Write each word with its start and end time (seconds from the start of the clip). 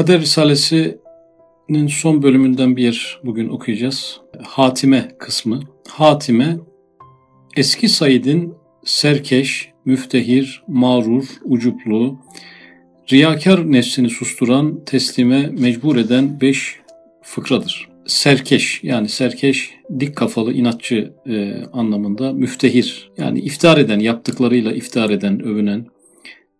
Kader 0.00 0.20
Risalesi'nin 0.20 1.86
son 1.86 2.22
bölümünden 2.22 2.76
bir 2.76 2.82
yer 2.82 3.20
bugün 3.24 3.48
okuyacağız. 3.48 4.20
Hatime 4.42 5.08
kısmı. 5.18 5.60
Hatime 5.88 6.56
eski 7.56 7.88
Said'in 7.88 8.54
serkeş, 8.84 9.68
müftehir, 9.84 10.62
mağrur, 10.68 11.24
ucuplu, 11.44 12.18
riyakar 13.12 13.72
nefsini 13.72 14.10
susturan, 14.10 14.84
teslime 14.84 15.46
mecbur 15.46 15.96
eden 15.96 16.40
beş 16.40 16.76
fıkradır. 17.22 17.88
Serkeş 18.06 18.80
yani 18.84 19.08
serkeş 19.08 19.74
dik 20.00 20.16
kafalı 20.16 20.52
inatçı 20.52 21.12
e, 21.26 21.62
anlamında 21.72 22.32
müftehir 22.32 23.10
yani 23.18 23.40
iftihar 23.40 23.78
eden 23.78 23.98
yaptıklarıyla 23.98 24.72
iftihar 24.72 25.10
eden 25.10 25.40
övünen 25.40 25.86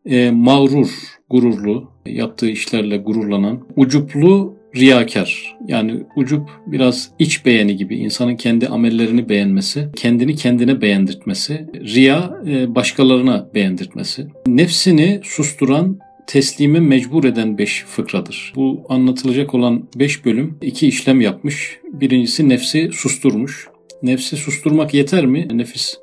e, 0.06 0.30
mağrur 0.30 1.19
gururlu 1.30 1.90
yaptığı 2.06 2.50
işlerle 2.50 2.96
gururlanan 2.96 3.60
ucuplu 3.76 4.60
riyakar. 4.76 5.56
Yani 5.68 6.04
ucup 6.16 6.48
biraz 6.66 7.10
iç 7.18 7.46
beğeni 7.46 7.76
gibi 7.76 7.96
insanın 7.96 8.36
kendi 8.36 8.68
amellerini 8.68 9.28
beğenmesi, 9.28 9.88
kendini 9.96 10.36
kendine 10.36 10.80
beğendirtmesi, 10.80 11.66
riya 11.74 12.40
e, 12.46 12.74
başkalarına 12.74 13.48
beğendirtmesi. 13.54 14.26
Nefsini 14.46 15.20
susturan 15.24 15.98
teslime 16.26 16.80
mecbur 16.80 17.24
eden 17.24 17.58
beş 17.58 17.84
fıkradır. 17.84 18.52
Bu 18.56 18.84
anlatılacak 18.88 19.54
olan 19.54 19.88
beş 19.96 20.24
bölüm 20.24 20.58
iki 20.62 20.88
işlem 20.88 21.20
yapmış. 21.20 21.78
Birincisi 21.92 22.48
nefsi 22.48 22.90
susturmuş. 22.92 23.68
Nefsi 24.02 24.36
susturmak 24.36 24.94
yeter 24.94 25.26
mi? 25.26 25.48
Nefis 25.52 25.98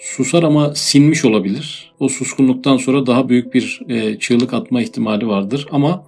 susar 0.00 0.42
ama 0.42 0.74
sinmiş 0.74 1.24
olabilir. 1.24 1.92
O 2.00 2.08
suskunluktan 2.08 2.76
sonra 2.76 3.06
daha 3.06 3.28
büyük 3.28 3.54
bir 3.54 3.80
e, 3.88 4.18
çığlık 4.18 4.54
atma 4.54 4.82
ihtimali 4.82 5.28
vardır. 5.28 5.66
Ama 5.70 6.04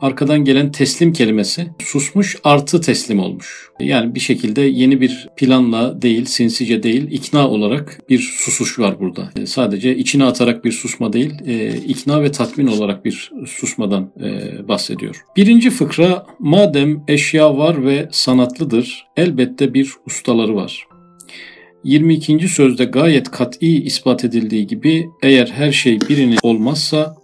arkadan 0.00 0.44
gelen 0.44 0.72
teslim 0.72 1.12
kelimesi 1.12 1.66
susmuş 1.78 2.36
artı 2.44 2.80
teslim 2.80 3.20
olmuş. 3.20 3.70
Yani 3.80 4.14
bir 4.14 4.20
şekilde 4.20 4.60
yeni 4.60 5.00
bir 5.00 5.28
planla 5.36 6.02
değil, 6.02 6.24
sinsice 6.24 6.82
değil, 6.82 7.10
ikna 7.10 7.48
olarak 7.48 8.00
bir 8.10 8.18
susuş 8.18 8.78
var 8.78 9.00
burada. 9.00 9.30
E, 9.36 9.46
sadece 9.46 9.96
içine 9.96 10.24
atarak 10.24 10.64
bir 10.64 10.72
susma 10.72 11.12
değil, 11.12 11.32
e, 11.46 11.76
ikna 11.76 12.22
ve 12.22 12.32
tatmin 12.32 12.66
olarak 12.66 13.04
bir 13.04 13.32
susmadan 13.46 14.10
e, 14.20 14.68
bahsediyor. 14.68 15.24
Birinci 15.36 15.70
fıkra, 15.70 16.26
madem 16.38 17.04
eşya 17.08 17.56
var 17.56 17.84
ve 17.84 18.08
sanatlıdır, 18.12 19.06
elbette 19.16 19.74
bir 19.74 19.92
ustaları 20.06 20.54
var. 20.54 20.86
22. 21.86 22.48
sözde 22.48 22.84
gayet 22.84 23.30
kat'i 23.30 23.66
ispat 23.66 24.24
edildiği 24.24 24.66
gibi 24.66 25.06
eğer 25.22 25.46
her 25.46 25.72
şey 25.72 25.98
birinin 26.08 26.38
olmazsa 26.42 27.16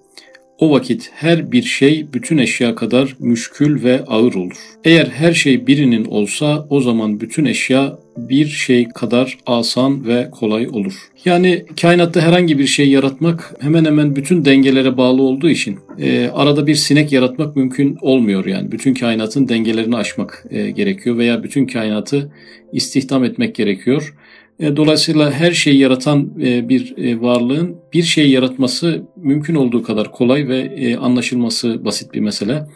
o 0.59 0.71
vakit 0.71 1.11
her 1.15 1.53
bir 1.53 1.63
şey 1.63 2.07
bütün 2.13 2.39
eşya 2.39 2.75
kadar 2.75 3.17
müşkül 3.19 3.85
ve 3.85 4.05
ağır 4.07 4.35
olur. 4.35 4.57
Eğer 4.85 5.07
her 5.07 5.33
şey 5.33 5.67
birinin 5.67 6.05
olsa 6.05 6.67
o 6.71 6.81
zaman 6.81 7.21
bütün 7.21 7.45
eşya 7.45 7.99
bir 8.17 8.47
şey 8.47 8.89
kadar 8.89 9.39
asan 9.47 10.07
ve 10.07 10.29
kolay 10.31 10.69
olur. 10.69 10.95
Yani 11.25 11.65
kainatta 11.81 12.21
herhangi 12.21 12.59
bir 12.59 12.67
şey 12.67 12.89
yaratmak 12.89 13.55
hemen 13.61 13.85
hemen 13.85 14.17
bütün 14.17 14.45
dengelere 14.45 14.97
bağlı 14.97 15.23
olduğu 15.23 15.51
için 15.51 15.79
e, 16.01 16.29
arada 16.29 16.67
bir 16.67 16.75
sinek 16.75 17.13
yaratmak 17.13 17.57
mümkün 17.57 17.99
olmuyor 18.01 18.47
yani. 18.47 18.73
Bütün 18.73 18.95
kainatın 18.95 19.49
dengelerini 19.49 19.97
aşmak 19.97 20.45
e, 20.51 20.71
gerekiyor 20.71 21.19
veya 21.19 21.43
bütün 21.43 21.67
kainatı 21.67 22.33
istihdam 22.73 23.25
etmek 23.25 23.55
gerekiyor. 23.55 24.15
E, 24.63 24.77
dolayısıyla 24.77 25.31
her 25.31 25.53
şeyi 25.53 25.79
yaratan 25.79 26.31
e, 26.43 26.69
bir 26.69 26.99
e, 26.99 27.21
varlığın 27.21 27.77
bir 27.93 28.03
şey 28.03 28.31
yaratması 28.31 29.03
mümkün 29.17 29.55
olduğu 29.55 29.83
kadar 29.83 30.13
kolay 30.13 30.49
ve 30.49 30.97
anlaşılması 30.99 31.85
basit 31.85 32.15
bir 32.15 32.21
mesele. 32.21 32.67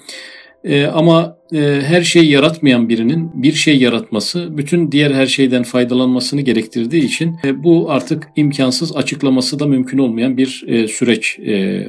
Ama 0.95 1.37
her 1.53 2.03
şeyi 2.03 2.31
yaratmayan 2.31 2.89
birinin 2.89 3.43
bir 3.43 3.53
şey 3.53 3.79
yaratması 3.79 4.59
bütün 4.59 4.93
diğer 4.93 5.11
her 5.11 5.27
şeyden 5.27 5.63
faydalanmasını 5.63 6.41
gerektirdiği 6.41 7.05
için 7.05 7.37
bu 7.55 7.91
artık 7.91 8.29
imkansız 8.37 8.97
açıklaması 8.97 9.59
da 9.59 9.67
mümkün 9.67 9.99
olmayan 9.99 10.37
bir 10.37 10.49
süreç 10.89 11.39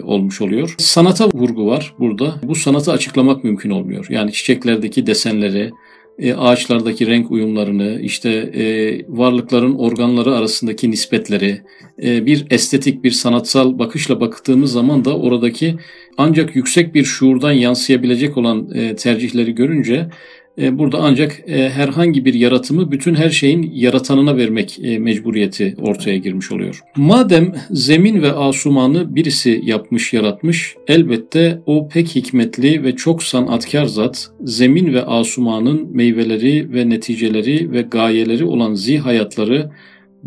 olmuş 0.03 0.41
oluyor. 0.41 0.75
Sanata 0.77 1.29
vurgu 1.33 1.67
var 1.67 1.93
burada. 1.99 2.35
Bu 2.43 2.55
sanatı 2.55 2.91
açıklamak 2.91 3.43
mümkün 3.43 3.69
olmuyor. 3.69 4.05
Yani 4.09 4.31
çiçeklerdeki 4.31 5.07
desenleri, 5.07 5.71
e, 6.19 6.33
ağaçlardaki 6.33 7.07
renk 7.07 7.31
uyumlarını, 7.31 8.01
işte 8.01 8.29
e, 8.29 8.65
varlıkların 9.07 9.75
organları 9.75 10.35
arasındaki 10.35 10.91
nispetleri, 10.91 11.61
e, 12.03 12.25
bir 12.25 12.45
estetik, 12.49 13.03
bir 13.03 13.11
sanatsal 13.11 13.79
bakışla 13.79 14.19
baktığımız 14.19 14.71
zaman 14.71 15.05
da 15.05 15.17
oradaki 15.17 15.75
ancak 16.17 16.55
yüksek 16.55 16.93
bir 16.93 17.03
şuurdan 17.03 17.51
yansıyabilecek 17.51 18.37
olan 18.37 18.71
e, 18.73 18.95
tercihleri 18.95 19.55
görünce 19.55 20.09
burada 20.57 20.97
ancak 21.01 21.39
e, 21.47 21.69
herhangi 21.69 22.25
bir 22.25 22.33
yaratımı 22.33 22.91
bütün 22.91 23.15
her 23.15 23.29
şeyin 23.29 23.71
yaratanına 23.73 24.37
vermek 24.37 24.79
e, 24.83 24.99
mecburiyeti 24.99 25.75
ortaya 25.81 26.17
girmiş 26.17 26.51
oluyor. 26.51 26.81
Madem 26.95 27.53
zemin 27.71 28.21
ve 28.21 28.31
asumanı 28.31 29.15
birisi 29.15 29.61
yapmış 29.63 30.13
yaratmış, 30.13 30.75
elbette 30.87 31.61
o 31.65 31.89
pek 31.89 32.15
hikmetli 32.15 32.83
ve 32.83 32.95
çok 32.95 33.23
sanatkar 33.23 33.85
zat, 33.85 34.31
zemin 34.43 34.93
ve 34.93 35.05
asumanın 35.05 35.95
meyveleri 35.95 36.73
ve 36.73 36.89
neticeleri 36.89 37.71
ve 37.71 37.81
gayeleri 37.81 38.45
olan 38.45 38.73
zihayatları 38.73 39.71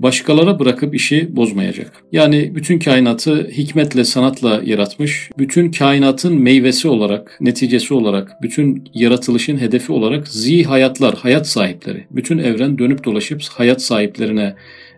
başkalara 0.03 0.59
bırakıp 0.59 0.95
işi 0.95 1.37
bozmayacak. 1.37 1.93
Yani 2.13 2.55
bütün 2.55 2.79
kainatı 2.79 3.49
hikmetle, 3.51 4.05
sanatla 4.05 4.63
yaratmış, 4.65 5.31
bütün 5.39 5.71
kainatın 5.71 6.43
meyvesi 6.43 6.89
olarak, 6.89 7.39
neticesi 7.41 7.95
olarak, 7.95 8.43
bütün 8.43 8.85
yaratılışın 8.95 9.59
hedefi 9.59 9.93
olarak 9.93 10.29
zi 10.29 10.65
hayatlar, 10.65 11.15
hayat 11.15 11.49
sahipleri, 11.49 12.07
bütün 12.11 12.39
evren 12.39 12.79
dönüp 12.79 13.05
dolaşıp 13.05 13.43
hayat 13.43 13.83
sahiplerine 13.83 14.55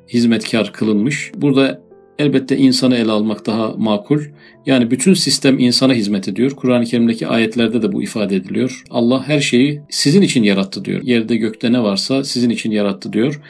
hizmetkar 0.08 0.72
kılınmış. 0.72 1.32
Burada 1.36 1.82
elbette 2.18 2.56
insanı 2.56 2.96
ele 2.96 3.10
almak 3.10 3.46
daha 3.46 3.68
makul. 3.68 4.20
Yani 4.66 4.90
bütün 4.90 5.14
sistem 5.14 5.58
insana 5.58 5.94
hizmet 5.94 6.28
ediyor. 6.28 6.50
Kur'an-ı 6.50 6.84
Kerim'deki 6.84 7.26
ayetlerde 7.26 7.82
de 7.82 7.92
bu 7.92 8.02
ifade 8.02 8.36
ediliyor. 8.36 8.82
Allah 8.90 9.28
her 9.28 9.40
şeyi 9.40 9.80
sizin 9.90 10.22
için 10.22 10.42
yarattı 10.42 10.84
diyor. 10.84 11.02
Yerde 11.02 11.36
gökte 11.36 11.72
ne 11.72 11.82
varsa 11.82 12.24
sizin 12.24 12.50
için 12.50 12.70
yarattı 12.70 13.12
diyor. 13.12 13.40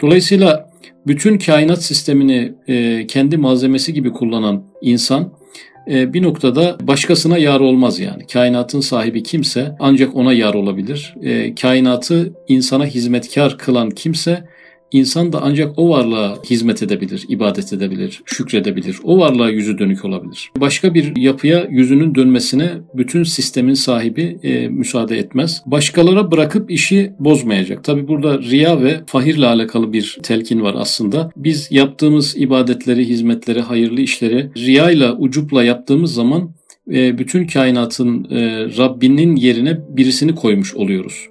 Dolayısıyla 0.00 0.70
bütün 1.06 1.38
kainat 1.38 1.82
sistemini 1.82 2.54
e, 2.68 3.06
kendi 3.06 3.36
malzemesi 3.36 3.94
gibi 3.94 4.12
kullanan 4.12 4.64
insan 4.80 5.32
e, 5.90 6.12
bir 6.12 6.22
noktada 6.22 6.76
başkasına 6.82 7.38
yar 7.38 7.60
olmaz 7.60 8.00
yani. 8.00 8.26
Kainatın 8.26 8.80
sahibi 8.80 9.22
kimse 9.22 9.76
ancak 9.80 10.16
ona 10.16 10.32
yar 10.32 10.54
olabilir. 10.54 11.14
E, 11.22 11.54
kainatı 11.54 12.32
insana 12.48 12.86
hizmetkar 12.86 13.58
kılan 13.58 13.90
kimse 13.90 14.44
İnsan 14.92 15.32
da 15.32 15.40
ancak 15.42 15.78
o 15.78 15.88
varlığa 15.88 16.38
hizmet 16.50 16.82
edebilir, 16.82 17.24
ibadet 17.28 17.72
edebilir, 17.72 18.22
şükredebilir. 18.26 18.98
O 19.04 19.18
varlığa 19.18 19.50
yüzü 19.50 19.78
dönük 19.78 20.04
olabilir. 20.04 20.50
Başka 20.56 20.94
bir 20.94 21.16
yapıya 21.16 21.66
yüzünün 21.70 22.14
dönmesine 22.14 22.70
bütün 22.94 23.22
sistemin 23.22 23.74
sahibi 23.74 24.38
e, 24.42 24.68
müsaade 24.68 25.18
etmez. 25.18 25.62
Başkalara 25.66 26.30
bırakıp 26.30 26.70
işi 26.70 27.12
bozmayacak. 27.18 27.84
Tabi 27.84 28.08
burada 28.08 28.38
riya 28.38 28.82
ve 28.82 29.00
fahirle 29.06 29.46
alakalı 29.46 29.92
bir 29.92 30.18
telkin 30.22 30.60
var 30.60 30.74
aslında. 30.78 31.30
Biz 31.36 31.68
yaptığımız 31.70 32.36
ibadetleri, 32.36 33.08
hizmetleri, 33.08 33.60
hayırlı 33.60 34.00
işleri 34.00 34.50
riyayla, 34.56 35.16
ucupla 35.16 35.64
yaptığımız 35.64 36.14
zaman 36.14 36.50
e, 36.92 37.18
bütün 37.18 37.46
kainatın 37.46 38.24
e, 38.30 38.66
Rabbinin 38.78 39.36
yerine 39.36 39.78
birisini 39.88 40.34
koymuş 40.34 40.74
oluyoruz. 40.74 41.28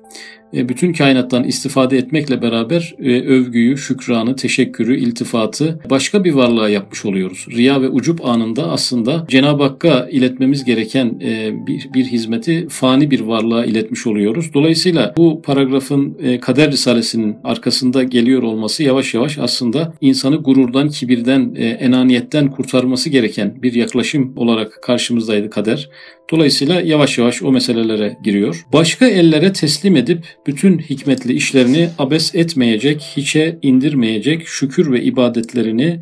E, 0.54 0.70
bütün 0.70 0.94
kainattan 0.94 1.44
istifade 1.44 1.98
etmekle 1.98 2.42
beraber 2.42 2.96
e, 3.00 3.22
övgüyü, 3.22 3.78
şükranı, 3.78 4.36
teşekkürü, 4.36 4.98
iltifatı 4.98 5.80
başka 5.90 6.24
bir 6.24 6.34
varlığa 6.34 6.70
yapmış 6.70 7.06
oluyoruz. 7.06 7.46
Riya 7.52 7.82
ve 7.82 7.90
ucup 7.90 8.26
anında 8.26 8.72
aslında 8.72 9.26
Cenab-ı 9.28 9.64
Hakk'a 9.64 10.08
iletmemiz 10.12 10.64
gereken 10.64 11.20
e, 11.22 11.52
bir, 11.68 11.90
bir 11.94 12.06
hizmeti 12.06 12.68
fani 12.70 13.12
bir 13.12 13.20
varlığa 13.20 13.66
iletmiş 13.66 14.08
oluyoruz. 14.08 14.54
Dolayısıyla 14.54 15.14
bu 15.18 15.42
paragrafın 15.42 16.18
Kader 16.42 16.72
Risalesi'nin 16.72 17.36
arkasında 17.44 18.04
geliyor 18.04 18.44
olması 18.44 18.84
yavaş 18.84 19.14
yavaş 19.14 19.38
aslında 19.38 19.94
insanı 20.02 20.36
gururdan, 20.36 20.90
kibirden, 20.90 21.56
enaniyetten 21.56 22.52
kurtarması 22.52 23.10
gereken 23.10 23.62
bir 23.62 23.74
yaklaşım 23.74 24.34
olarak 24.38 24.80
karşımızdaydı 24.82 25.50
kader. 25.50 25.90
Dolayısıyla 26.32 26.82
yavaş 26.82 27.18
yavaş 27.18 27.44
o 27.44 27.52
meselelere 27.52 28.18
giriyor. 28.24 28.66
Başka 28.74 29.08
ellere 29.08 29.54
teslim 29.54 29.96
edip 29.96 30.26
bütün 30.48 30.80
hikmetli 30.80 31.34
işlerini 31.34 31.90
abes 32.00 32.36
etmeyecek, 32.36 33.02
hiçe 33.18 33.60
indirmeyecek, 33.62 34.48
şükür 34.48 34.92
ve 34.92 35.04
ibadetlerini 35.04 36.00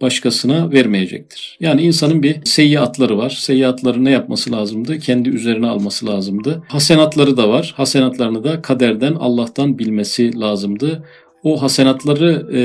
başkasına 0.00 0.72
vermeyecektir. 0.72 1.58
Yani 1.60 1.82
insanın 1.82 2.22
bir 2.22 2.36
seyyiatları 2.44 3.18
var. 3.18 3.30
Seyyiatları 3.30 4.04
ne 4.04 4.10
yapması 4.10 4.52
lazımdı? 4.52 4.98
Kendi 4.98 5.28
üzerine 5.28 5.66
alması 5.66 6.06
lazımdı. 6.06 6.62
Hasenatları 6.68 7.36
da 7.36 7.48
var. 7.48 7.74
Hasenatlarını 7.76 8.44
da 8.44 8.62
kaderden, 8.62 9.12
Allah'tan 9.14 9.78
bilmesi 9.78 10.40
lazımdı 10.40 11.04
o 11.42 11.62
hasenatları 11.62 12.46
e, 12.52 12.60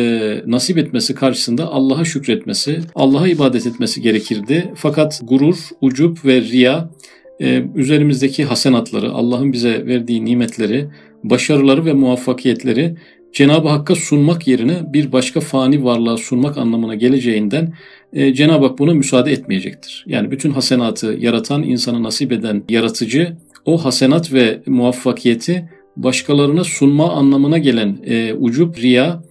nasip 0.51 0.77
etmesi 0.77 1.15
karşısında 1.15 1.67
Allah'a 1.67 2.05
şükretmesi, 2.05 2.79
Allah'a 2.95 3.27
ibadet 3.27 3.67
etmesi 3.67 4.01
gerekirdi. 4.01 4.71
Fakat 4.75 5.21
gurur, 5.23 5.55
ucup 5.81 6.25
ve 6.25 6.41
riya 6.41 6.89
e, 7.41 7.63
üzerimizdeki 7.75 8.45
hasenatları, 8.45 9.11
Allah'ın 9.11 9.53
bize 9.53 9.85
verdiği 9.85 10.25
nimetleri, 10.25 10.87
başarıları 11.23 11.85
ve 11.85 11.93
muvaffakiyetleri 11.93 12.95
Cenab-ı 13.33 13.69
Hakk'a 13.69 13.95
sunmak 13.95 14.47
yerine 14.47 14.93
bir 14.93 15.11
başka 15.11 15.39
fani 15.39 15.83
varlığa 15.83 16.17
sunmak 16.17 16.57
anlamına 16.57 16.95
geleceğinden 16.95 17.73
e, 18.13 18.33
Cenab-ı 18.33 18.65
Hak 18.65 18.79
buna 18.79 18.93
müsaade 18.93 19.31
etmeyecektir. 19.31 20.05
Yani 20.07 20.31
bütün 20.31 20.51
hasenatı 20.51 21.17
yaratan, 21.19 21.63
insanı 21.63 22.03
nasip 22.03 22.31
eden 22.31 22.63
yaratıcı 22.69 23.37
o 23.65 23.85
hasenat 23.85 24.33
ve 24.33 24.61
muvaffakiyeti 24.65 25.69
başkalarına 25.97 26.63
sunma 26.63 27.11
anlamına 27.11 27.57
gelen 27.57 27.97
e, 28.05 28.33
ucup, 28.33 28.77
riya, 28.79 29.23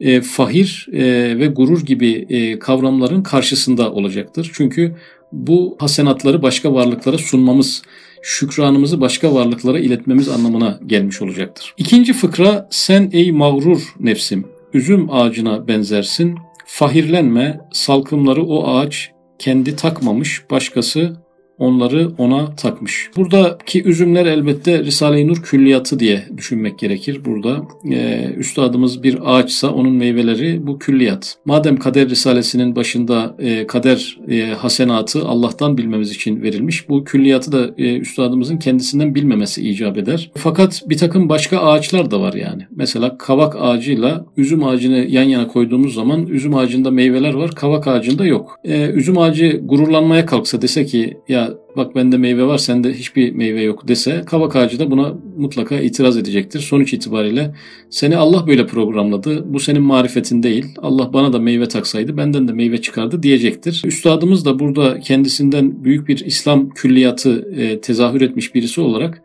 e, 0.00 0.20
fahir 0.20 0.88
e, 0.92 1.02
ve 1.38 1.46
gurur 1.46 1.86
gibi 1.86 2.26
e, 2.28 2.58
kavramların 2.58 3.22
karşısında 3.22 3.92
olacaktır. 3.92 4.50
Çünkü 4.54 4.94
bu 5.32 5.76
hasenatları 5.78 6.42
başka 6.42 6.74
varlıklara 6.74 7.18
sunmamız, 7.18 7.82
şükranımızı 8.22 9.00
başka 9.00 9.34
varlıklara 9.34 9.78
iletmemiz 9.78 10.28
anlamına 10.28 10.80
gelmiş 10.86 11.22
olacaktır. 11.22 11.74
İkinci 11.76 12.12
fıkra 12.12 12.68
sen 12.70 13.10
ey 13.12 13.32
mağrur 13.32 13.94
nefsim 14.00 14.44
üzüm 14.74 15.10
ağacına 15.10 15.68
benzersin. 15.68 16.34
Fahirlenme 16.66 17.60
salkımları 17.72 18.44
o 18.44 18.68
ağaç 18.68 19.10
kendi 19.38 19.76
takmamış 19.76 20.50
başkası 20.50 21.16
onları 21.62 22.10
ona 22.18 22.54
takmış. 22.54 23.10
Buradaki 23.16 23.84
üzümler 23.84 24.26
elbette 24.26 24.84
Risale-i 24.84 25.28
Nur 25.28 25.42
külliyatı 25.42 25.98
diye 25.98 26.22
düşünmek 26.36 26.78
gerekir. 26.78 27.24
Burada 27.24 27.62
e, 27.90 28.28
üstadımız 28.36 29.02
bir 29.02 29.18
ağaçsa 29.24 29.70
onun 29.70 29.92
meyveleri 29.92 30.66
bu 30.66 30.78
külliyat. 30.78 31.36
Madem 31.44 31.76
kader 31.76 32.08
risalesinin 32.08 32.76
başında 32.76 33.36
e, 33.38 33.66
kader 33.66 34.18
e, 34.28 34.46
hasenatı 34.46 35.24
Allah'tan 35.24 35.78
bilmemiz 35.78 36.10
için 36.10 36.42
verilmiş. 36.42 36.88
Bu 36.88 37.04
külliyatı 37.04 37.52
da 37.52 37.70
e, 37.78 37.96
üstadımızın 37.96 38.56
kendisinden 38.56 39.14
bilmemesi 39.14 39.68
icap 39.68 39.98
eder. 39.98 40.30
Fakat 40.34 40.82
bir 40.88 40.98
takım 40.98 41.28
başka 41.28 41.58
ağaçlar 41.58 42.10
da 42.10 42.20
var 42.20 42.32
yani. 42.34 42.66
Mesela 42.70 43.18
kavak 43.18 43.56
ağacıyla 43.60 44.24
üzüm 44.36 44.64
ağacını 44.64 45.06
yan 45.08 45.22
yana 45.22 45.48
koyduğumuz 45.48 45.94
zaman 45.94 46.26
üzüm 46.26 46.54
ağacında 46.54 46.90
meyveler 46.90 47.34
var, 47.34 47.50
kavak 47.50 47.88
ağacında 47.88 48.24
yok. 48.24 48.58
E, 48.64 48.86
üzüm 48.86 49.18
ağacı 49.18 49.60
gururlanmaya 49.64 50.26
kalksa 50.26 50.62
dese 50.62 50.84
ki 50.86 51.16
ya 51.28 51.51
bak 51.76 51.94
bende 51.94 52.16
meyve 52.16 52.44
var 52.44 52.58
sende 52.58 52.92
hiçbir 52.92 53.32
meyve 53.32 53.62
yok 53.62 53.88
dese 53.88 54.22
kavak 54.26 54.56
ağacı 54.56 54.78
da 54.78 54.90
buna 54.90 55.14
mutlaka 55.36 55.80
itiraz 55.80 56.16
edecektir. 56.16 56.60
Sonuç 56.60 56.92
itibariyle 56.92 57.54
seni 57.90 58.16
Allah 58.16 58.46
böyle 58.46 58.66
programladı. 58.66 59.52
Bu 59.52 59.60
senin 59.60 59.82
marifetin 59.82 60.42
değil. 60.42 60.66
Allah 60.78 61.12
bana 61.12 61.32
da 61.32 61.38
meyve 61.38 61.68
taksaydı 61.68 62.16
benden 62.16 62.48
de 62.48 62.52
meyve 62.52 62.80
çıkardı 62.80 63.22
diyecektir. 63.22 63.82
Üstadımız 63.84 64.44
da 64.44 64.58
burada 64.58 65.00
kendisinden 65.00 65.84
büyük 65.84 66.08
bir 66.08 66.24
İslam 66.26 66.70
külliyatı 66.70 67.48
e, 67.56 67.80
tezahür 67.80 68.20
etmiş 68.20 68.54
birisi 68.54 68.80
olarak 68.80 69.22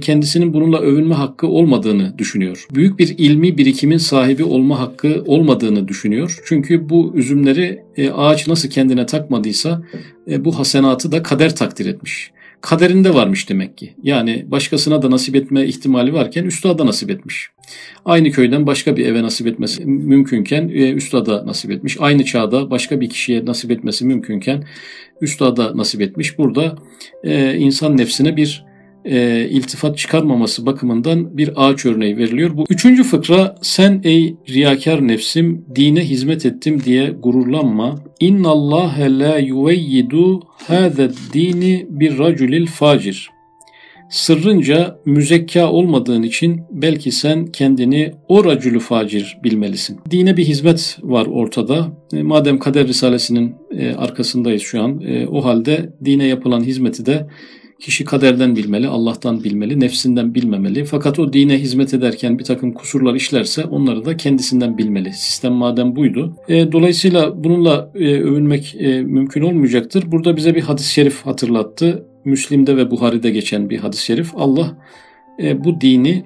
kendisinin 0.00 0.54
bununla 0.54 0.78
övünme 0.78 1.14
hakkı 1.14 1.46
olmadığını 1.46 2.18
düşünüyor. 2.18 2.66
Büyük 2.74 2.98
bir 2.98 3.14
ilmi 3.18 3.58
birikimin 3.58 3.96
sahibi 3.96 4.44
olma 4.44 4.80
hakkı 4.80 5.22
olmadığını 5.26 5.88
düşünüyor. 5.88 6.38
Çünkü 6.44 6.88
bu 6.88 7.12
üzümleri 7.14 7.82
e, 7.96 8.10
ağaç 8.10 8.48
nasıl 8.48 8.70
kendine 8.70 9.06
takmadıysa 9.06 9.82
e, 10.30 10.44
bu 10.44 10.58
hasenatı 10.58 11.12
da 11.12 11.22
kader 11.22 11.56
takdir 11.56 11.86
etmiş. 11.86 12.30
Kaderinde 12.60 13.14
varmış 13.14 13.48
demek 13.48 13.78
ki. 13.78 13.94
Yani 14.02 14.46
başkasına 14.48 15.02
da 15.02 15.10
nasip 15.10 15.36
etme 15.36 15.66
ihtimali 15.66 16.12
varken 16.12 16.44
üstada 16.44 16.86
nasip 16.86 17.10
etmiş. 17.10 17.48
Aynı 18.04 18.30
köyden 18.30 18.66
başka 18.66 18.96
bir 18.96 19.06
eve 19.06 19.22
nasip 19.22 19.46
etmesi 19.46 19.84
mümkünken 19.84 20.68
üstada 20.68 21.46
nasip 21.46 21.70
etmiş. 21.70 21.96
Aynı 22.00 22.24
çağda 22.24 22.70
başka 22.70 23.00
bir 23.00 23.08
kişiye 23.08 23.46
nasip 23.46 23.70
etmesi 23.70 24.04
mümkünken 24.06 24.64
üstada 25.20 25.76
nasip 25.76 26.00
etmiş. 26.00 26.38
Burada 26.38 26.78
insan 27.58 27.96
nefsine 27.96 28.36
bir 28.36 28.69
e, 29.04 29.48
iltifat 29.50 29.98
çıkarmaması 29.98 30.66
bakımından 30.66 31.36
bir 31.38 31.50
ağaç 31.56 31.86
örneği 31.86 32.16
veriliyor. 32.16 32.56
Bu 32.56 32.64
üçüncü 32.68 33.04
fıkra 33.04 33.54
sen 33.62 34.00
ey 34.04 34.34
riyakar 34.48 35.08
nefsim 35.08 35.64
dine 35.76 36.00
hizmet 36.00 36.46
ettim 36.46 36.82
diye 36.84 37.10
gururlanma. 37.10 37.98
İnna 38.20 38.48
Allah 38.48 38.94
la 38.98 39.38
yuveyyidu 39.38 40.40
hâze 40.46 41.10
dini 41.32 41.86
bir 41.90 42.18
raculil 42.18 42.66
facir. 42.66 43.30
Sırrınca 44.10 44.98
müzekka 45.04 45.70
olmadığın 45.70 46.22
için 46.22 46.60
belki 46.70 47.12
sen 47.12 47.46
kendini 47.46 48.12
o 48.28 48.44
racülü 48.44 48.80
facir 48.80 49.38
bilmelisin. 49.44 49.98
Dine 50.10 50.36
bir 50.36 50.44
hizmet 50.44 50.98
var 51.02 51.26
ortada. 51.26 51.92
E, 52.12 52.22
madem 52.22 52.58
Kader 52.58 52.88
Risalesi'nin 52.88 53.54
e, 53.70 53.94
arkasındayız 53.94 54.62
şu 54.62 54.82
an, 54.82 55.00
e, 55.00 55.26
o 55.26 55.44
halde 55.44 55.92
dine 56.04 56.24
yapılan 56.24 56.60
hizmeti 56.60 57.06
de 57.06 57.26
Kişi 57.80 58.04
kaderden 58.04 58.56
bilmeli, 58.56 58.88
Allah'tan 58.88 59.44
bilmeli, 59.44 59.80
nefsinden 59.80 60.34
bilmemeli. 60.34 60.84
Fakat 60.84 61.18
o 61.18 61.32
dine 61.32 61.58
hizmet 61.58 61.94
ederken 61.94 62.38
bir 62.38 62.44
takım 62.44 62.72
kusurlar 62.72 63.14
işlerse 63.14 63.64
onları 63.64 64.04
da 64.04 64.16
kendisinden 64.16 64.78
bilmeli. 64.78 65.12
Sistem 65.12 65.52
madem 65.52 65.96
buydu. 65.96 66.36
E, 66.48 66.72
dolayısıyla 66.72 67.44
bununla 67.44 67.90
e, 67.94 68.14
övünmek 68.20 68.76
e, 68.78 69.02
mümkün 69.02 69.42
olmayacaktır. 69.42 70.12
Burada 70.12 70.36
bize 70.36 70.54
bir 70.54 70.60
hadis-i 70.60 70.92
şerif 70.92 71.26
hatırlattı. 71.26 72.06
Müslim'de 72.24 72.76
ve 72.76 72.90
Buhari'de 72.90 73.30
geçen 73.30 73.70
bir 73.70 73.78
hadis-i 73.78 74.04
şerif. 74.04 74.30
Allah 74.34 74.76
e, 75.42 75.64
bu 75.64 75.80
dini 75.80 76.24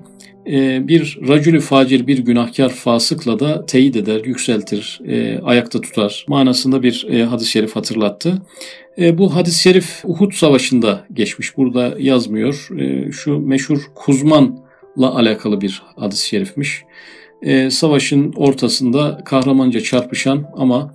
bir 0.88 1.18
racülü 1.28 1.60
facir 1.60 2.06
bir 2.06 2.18
günahkar 2.18 2.68
fasıkla 2.68 3.40
da 3.40 3.66
teyit 3.66 3.96
eder, 3.96 4.24
yükseltir, 4.24 5.00
e, 5.06 5.38
ayakta 5.38 5.80
tutar 5.80 6.24
manasında 6.28 6.82
bir 6.82 7.06
e, 7.10 7.24
hadis-i 7.24 7.50
şerif 7.50 7.76
hatırlattı. 7.76 8.42
E, 8.98 9.18
bu 9.18 9.34
hadis-i 9.34 9.62
şerif 9.62 10.00
Uhud 10.04 10.32
Savaşı'nda 10.32 11.04
geçmiş. 11.12 11.56
Burada 11.56 11.94
yazmıyor. 11.98 12.68
Şu 13.12 13.38
meşhur 13.38 13.78
Kuzman'la 13.94 15.14
alakalı 15.14 15.60
bir 15.60 15.82
hadis-i 15.96 16.28
şerifmiş. 16.28 16.82
Savaşın 17.70 18.32
ortasında 18.36 19.20
kahramanca 19.24 19.80
çarpışan 19.80 20.50
ama 20.56 20.94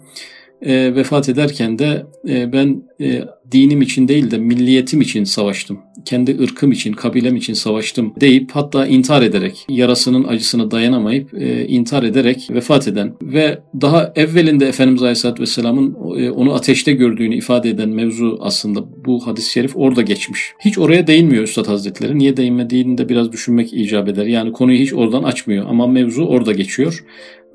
e, 0.62 0.96
vefat 0.96 1.30
ederken 1.30 1.80
de 1.80 2.06
e, 2.30 2.54
ben 2.54 2.84
e, 3.02 3.24
dinim 3.52 3.82
için 3.82 4.08
değil 4.08 4.32
de 4.32 4.38
milliyetim 4.38 5.02
için 5.02 5.24
savaştım. 5.24 5.80
Kendi 6.06 6.42
ırkım 6.44 6.72
için, 6.72 6.94
kabilem 6.94 7.36
için 7.36 7.54
savaştım 7.54 8.14
deyip 8.22 8.52
hatta 8.54 8.88
intihar 8.88 9.22
ederek, 9.22 9.66
yarasının 9.70 10.24
acısına 10.24 10.72
dayanamayıp 10.72 11.34
e, 11.34 11.68
intihar 11.68 12.04
ederek 12.04 12.48
vefat 12.52 12.88
eden 12.88 13.14
ve 13.22 13.60
daha 13.82 14.14
evvelinde 14.16 14.68
Efendimiz 14.68 15.02
Aleyhisselatü 15.02 15.42
Vesselam'ın 15.42 15.96
e, 16.18 16.32
onu 16.32 16.54
ateşte 16.54 16.92
gördüğünü 16.92 17.36
ifade 17.36 17.70
eden 17.70 17.90
mevzu 17.90 18.38
aslında 18.42 19.06
bu 19.06 19.28
hadis-i 19.28 19.52
şerif 19.52 19.78
orada 19.78 20.02
geçmiş. 20.02 20.52
Hiç 20.60 20.78
oraya 20.78 21.08
değinmiyor 21.08 21.44
Üstad 21.44 21.68
Hazretleri. 21.68 22.18
Niye 22.18 22.38
değinmediğini 22.38 22.98
de 22.98 23.10
biraz 23.10 23.32
düşünmek 23.32 23.74
icap 23.74 24.08
eder. 24.08 24.26
Yani 24.26 24.52
konuyu 24.52 24.80
hiç 24.80 24.94
oradan 24.94 25.24
açmıyor 25.24 25.66
ama 25.70 25.88
mevzu 25.88 26.26
orada 26.26 26.52
geçiyor. 26.52 27.04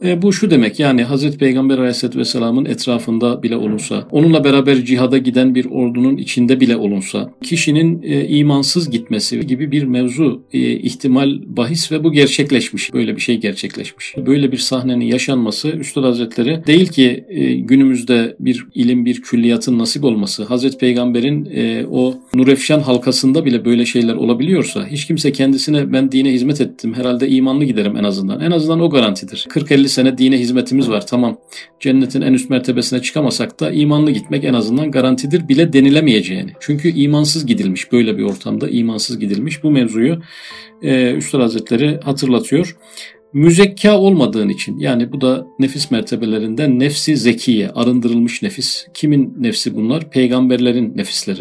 E, 0.04 0.22
bu 0.22 0.32
şu 0.32 0.50
demek 0.50 0.80
yani 0.80 1.04
Hazreti 1.04 1.38
Peygamber 1.38 1.78
Aleyhisselatü 1.78 2.18
Vesselam'ın 2.18 2.64
etrafında 2.64 3.42
bile 3.42 3.56
olunsa, 3.56 4.08
onunla 4.10 4.44
beraber 4.44 4.84
cihada 4.84 5.18
giden 5.18 5.54
bir 5.54 5.66
ordunun 5.70 6.16
içinde 6.16 6.60
bile 6.60 6.76
olunsa, 6.76 7.30
kişinin 7.42 8.02
e, 8.02 8.28
imansız 8.28 8.90
gitmesi 8.90 9.46
gibi 9.46 9.72
bir 9.72 9.82
mevzu 9.84 10.42
e, 10.52 10.58
ihtimal 10.58 11.40
bahis 11.46 11.92
ve 11.92 12.04
bu 12.04 12.12
gerçekleşmiş. 12.12 12.94
Böyle 12.94 13.16
bir 13.16 13.20
şey 13.20 13.40
gerçekleşmiş. 13.40 14.14
Böyle 14.26 14.52
bir 14.52 14.56
sahnenin 14.56 15.04
yaşanması 15.04 15.68
Üstad 15.68 16.04
Hazretleri 16.04 16.66
değil 16.66 16.86
ki 16.86 17.24
e, 17.28 17.54
günümüzde 17.54 18.36
bir 18.40 18.66
ilim, 18.74 19.04
bir 19.04 19.22
külliyatın 19.22 19.78
nasip 19.78 20.04
olması, 20.04 20.44
Hazreti 20.44 20.78
Peygamber'in 20.78 21.48
e, 21.54 21.86
o 21.90 22.14
Nurefşan 22.34 22.80
halkasında 22.80 23.44
bile 23.44 23.64
böyle 23.64 23.86
şeyler 23.86 24.14
olabiliyorsa, 24.14 24.86
hiç 24.86 25.06
kimse 25.06 25.32
kendisine 25.32 25.92
ben 25.92 26.12
dine 26.12 26.32
hizmet 26.32 26.60
ettim, 26.60 26.94
herhalde 26.94 27.28
imanlı 27.28 27.64
giderim 27.64 27.96
en 27.96 28.04
azından. 28.04 28.40
En 28.40 28.50
azından 28.50 28.80
o 28.80 28.90
garantidir. 28.90 29.46
40-50 29.48 29.93
sene 29.94 30.18
dine 30.18 30.38
hizmetimiz 30.38 30.90
var 30.90 31.06
tamam. 31.06 31.38
Cennetin 31.80 32.22
en 32.22 32.32
üst 32.32 32.50
mertebesine 32.50 33.02
çıkamasak 33.02 33.60
da 33.60 33.70
imanlı 33.70 34.10
gitmek 34.10 34.44
en 34.44 34.54
azından 34.54 34.90
garantidir 34.90 35.48
bile 35.48 35.72
denilemeyeceğini. 35.72 36.52
Çünkü 36.60 36.88
imansız 36.88 37.46
gidilmiş 37.46 37.92
böyle 37.92 38.18
bir 38.18 38.22
ortamda 38.22 38.68
imansız 38.68 39.18
gidilmiş. 39.18 39.62
Bu 39.62 39.70
mevzuyu 39.70 40.18
e, 40.82 41.14
Üstad 41.14 41.40
Hazretleri 41.40 42.00
hatırlatıyor 42.04 42.76
müzekka 43.34 43.98
olmadığın 43.98 44.48
için 44.48 44.78
yani 44.78 45.12
bu 45.12 45.20
da 45.20 45.46
nefis 45.58 45.90
mertebelerinden 45.90 46.78
nefsi 46.78 47.16
zekiye 47.16 47.70
arındırılmış 47.70 48.42
nefis. 48.42 48.86
Kimin 48.94 49.34
nefsi 49.38 49.76
bunlar? 49.76 50.10
Peygamberlerin 50.10 50.96
nefisleri. 50.96 51.40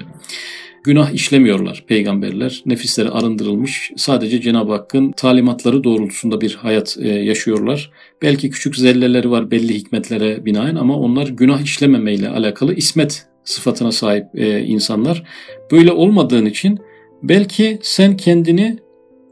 Günah 0.84 1.12
işlemiyorlar 1.12 1.84
peygamberler. 1.88 2.64
Nefisleri 2.66 3.10
arındırılmış. 3.10 3.92
Sadece 3.96 4.42
Cenab-ı 4.42 4.72
Hakk'ın 4.72 5.12
talimatları 5.12 5.84
doğrultusunda 5.84 6.42
bir 6.42 6.56
hayat 6.56 6.98
e, 7.02 7.08
yaşıyorlar. 7.08 7.92
Belki 8.22 8.50
küçük 8.50 8.76
zelleleri 8.76 9.32
var 9.32 9.52
belli 9.52 9.74
hikmetlere 9.74 10.46
binaen 10.46 10.76
ama 10.76 10.96
onlar 10.98 11.28
günah 11.28 11.62
işlememeyle 11.62 12.30
alakalı 12.30 12.76
ismet 12.76 13.26
sıfatına 13.44 13.92
sahip 13.92 14.26
e, 14.36 14.60
insanlar. 14.60 15.24
Böyle 15.72 15.92
olmadığın 15.92 16.46
için 16.46 16.80
belki 17.24 17.80
sen 17.82 18.18
kendini 18.18 18.78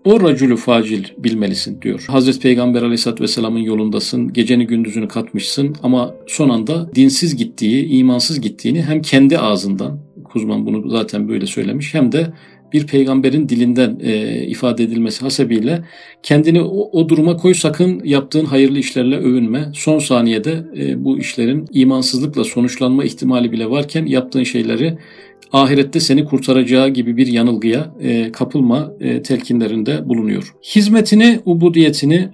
o 0.05 0.21
racülü 0.21 0.57
facil 0.57 1.03
bilmelisin 1.17 1.81
diyor. 1.81 2.05
Hazreti 2.07 2.39
Peygamber 2.39 2.81
aleyhissalatü 2.81 3.23
vesselamın 3.23 3.59
yolundasın, 3.59 4.33
geceni 4.33 4.67
gündüzünü 4.67 5.07
katmışsın 5.07 5.75
ama 5.83 6.15
son 6.27 6.49
anda 6.49 6.95
dinsiz 6.95 7.35
gittiği, 7.35 7.85
imansız 7.85 8.41
gittiğini 8.41 8.81
hem 8.81 9.01
kendi 9.01 9.39
ağzından 9.39 9.99
Kuzman 10.31 10.65
bunu 10.65 10.89
zaten 10.89 11.27
böyle 11.27 11.45
söylemiş 11.45 11.93
hem 11.93 12.11
de 12.11 12.27
bir 12.73 12.87
peygamberin 12.87 13.49
dilinden 13.49 13.99
e, 14.03 14.41
ifade 14.45 14.83
edilmesi 14.83 15.21
hasebiyle 15.21 15.83
kendini 16.23 16.61
o, 16.61 16.89
o 16.91 17.09
duruma 17.09 17.37
koy 17.37 17.53
sakın 17.53 18.01
yaptığın 18.03 18.45
hayırlı 18.45 18.79
işlerle 18.79 19.17
övünme. 19.17 19.71
Son 19.73 19.99
saniyede 19.99 20.63
e, 20.77 21.05
bu 21.05 21.19
işlerin 21.19 21.65
imansızlıkla 21.71 22.43
sonuçlanma 22.43 23.03
ihtimali 23.03 23.51
bile 23.51 23.69
varken 23.69 24.05
yaptığın 24.05 24.43
şeyleri 24.43 24.97
ahirette 25.53 25.99
seni 25.99 26.25
kurtaracağı 26.25 26.89
gibi 26.89 27.17
bir 27.17 27.27
yanılgıya 27.27 27.93
e, 28.01 28.31
kapılma 28.31 28.93
e, 28.99 29.21
telkinlerinde 29.21 30.09
bulunuyor. 30.09 30.55
Hizmetini, 30.75 31.39
ubudiyetini 31.45 32.29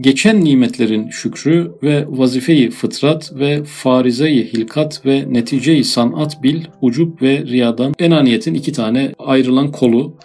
geçen 0.00 0.44
nimetlerin 0.44 1.08
şükrü 1.08 1.72
ve 1.82 2.04
vazifeyi 2.08 2.70
fıtrat 2.70 3.32
ve 3.34 3.64
farizeyi 3.64 4.44
hilkat 4.44 5.06
ve 5.06 5.24
neticeyi 5.32 5.84
sanat 5.84 6.42
bil, 6.42 6.64
ucup 6.80 7.22
ve 7.22 7.46
riyadan 7.46 7.94
enaniyetin 7.98 8.54
iki 8.54 8.72
tane 8.72 9.14
ayrılan 9.18 9.72
kolu 9.72 10.16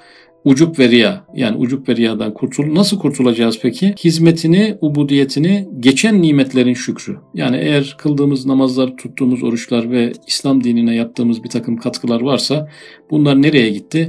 ucup 0.46 0.80
ve 0.80 0.90
riya 0.90 1.26
yani 1.36 1.58
ucup 1.58 1.90
ve 1.90 1.96
riyadan 1.96 2.34
kurtul 2.34 2.76
nasıl 2.76 3.00
kurtulacağız 3.00 3.60
peki? 3.62 3.96
Hizmetini, 4.04 4.78
ubudiyetini 4.82 5.68
geçen 5.80 6.22
nimetlerin 6.22 6.74
şükrü. 6.74 7.18
Yani 7.34 7.58
eğer 7.58 7.96
kıldığımız 7.98 8.46
namazlar, 8.46 8.98
tuttuğumuz 8.98 9.44
oruçlar 9.44 9.92
ve 9.92 10.12
İslam 10.28 10.64
dinine 10.64 10.96
yaptığımız 10.96 11.44
bir 11.44 11.50
takım 11.50 11.78
katkılar 11.78 12.22
varsa 12.22 12.70
bunlar 13.12 13.42
nereye 13.42 13.70
gitti? 13.70 14.08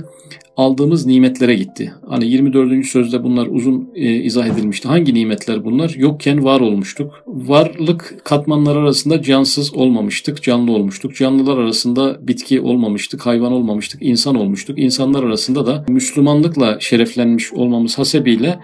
Aldığımız 0.61 1.07
nimetlere 1.07 1.55
gitti. 1.55 1.93
Hani 2.09 2.26
24. 2.26 2.87
sözde 2.87 3.25
bunlar 3.25 3.47
uzun 3.47 3.90
e, 3.95 4.14
izah 4.14 4.47
edilmişti. 4.47 4.88
Hangi 4.88 5.14
nimetler 5.14 5.64
bunlar? 5.64 5.95
Yokken 5.97 6.45
var 6.45 6.61
olmuştuk. 6.61 7.23
Varlık 7.26 8.17
katmanlar 8.25 8.76
arasında 8.76 9.23
cansız 9.23 9.75
olmamıştık, 9.75 10.43
canlı 10.43 10.73
olmuştuk. 10.73 11.14
Canlılar 11.14 11.59
arasında 11.59 12.19
bitki 12.29 12.61
olmamıştık, 12.61 13.26
hayvan 13.26 13.52
olmamıştık, 13.52 14.02
insan 14.02 14.35
olmuştuk. 14.35 14.79
İnsanlar 14.79 15.25
arasında 15.25 15.67
da 15.67 15.85
Müslümanlıkla 15.88 16.81
şereflenmiş 16.81 17.52
olmamız 17.52 17.99
hasebiyle 17.99 18.59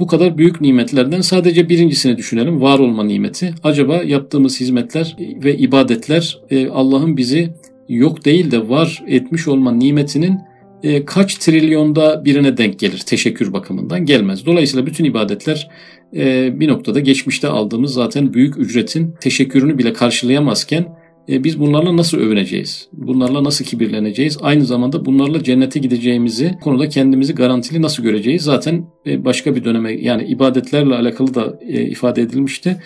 bu 0.00 0.06
kadar 0.06 0.38
büyük 0.38 0.60
nimetlerden 0.60 1.20
sadece 1.20 1.68
birincisini 1.68 2.16
düşünelim. 2.16 2.60
Var 2.60 2.78
olma 2.78 3.04
nimeti. 3.04 3.54
Acaba 3.64 3.96
yaptığımız 3.96 4.60
hizmetler 4.60 5.16
ve 5.18 5.56
ibadetler 5.56 6.38
e, 6.50 6.68
Allah'ın 6.68 7.16
bizi 7.16 7.50
yok 7.88 8.24
değil 8.24 8.50
de 8.50 8.68
var 8.68 9.02
etmiş 9.06 9.48
olma 9.48 9.72
nimetinin 9.72 10.49
e, 10.82 11.04
kaç 11.04 11.34
trilyonda 11.34 12.24
birine 12.24 12.56
denk 12.56 12.78
gelir 12.78 12.98
teşekkür 12.98 13.52
bakımından 13.52 14.06
gelmez. 14.06 14.46
Dolayısıyla 14.46 14.86
bütün 14.86 15.04
ibadetler 15.04 15.70
e, 16.16 16.60
bir 16.60 16.68
noktada 16.68 17.00
geçmişte 17.00 17.48
aldığımız 17.48 17.92
zaten 17.92 18.34
büyük 18.34 18.58
ücretin 18.58 19.14
teşekkürünü 19.20 19.78
bile 19.78 19.92
karşılayamazken 19.92 20.99
e, 21.28 21.44
biz 21.44 21.60
bunlarla 21.60 21.96
nasıl 21.96 22.18
övüneceğiz? 22.18 22.88
Bunlarla 22.92 23.44
nasıl 23.44 23.64
kibirleneceğiz? 23.64 24.38
Aynı 24.40 24.64
zamanda 24.64 25.04
bunlarla 25.04 25.42
cennete 25.42 25.80
gideceğimizi 25.80 26.58
konuda 26.62 26.88
kendimizi 26.88 27.34
garantili 27.34 27.82
nasıl 27.82 28.02
göreceğiz? 28.02 28.42
Zaten 28.42 28.86
e, 29.06 29.24
başka 29.24 29.56
bir 29.56 29.64
döneme 29.64 29.92
yani 29.92 30.24
ibadetlerle 30.24 30.94
alakalı 30.94 31.34
da 31.34 31.58
e, 31.68 31.82
ifade 31.82 32.22
edilmişti. 32.22 32.76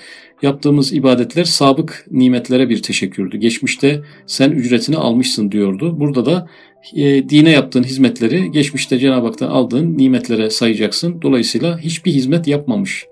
Yaptığımız 0.43 0.93
ibadetler 0.93 1.45
sabık 1.45 2.07
nimetlere 2.11 2.69
bir 2.69 2.83
teşekkürdü. 2.83 3.37
Geçmişte 3.37 4.03
sen 4.27 4.51
ücretini 4.51 4.97
almışsın 4.97 5.53
diyordu. 5.53 6.01
Burada 6.01 6.27
da 6.27 6.49
e, 6.97 7.29
dine 7.29 7.51
yaptığın 7.51 7.83
hizmetleri 7.83 8.51
geçmişte 8.51 8.99
Cenab-ı 8.99 9.27
Hak'tan 9.27 9.49
aldığın 9.49 9.99
nimetlere 9.99 10.51
sayacaksın. 10.51 11.23
Dolayısıyla 11.23 11.79
hiçbir 11.79 12.13
hizmet 12.13 12.47
yapmamış. 12.47 13.07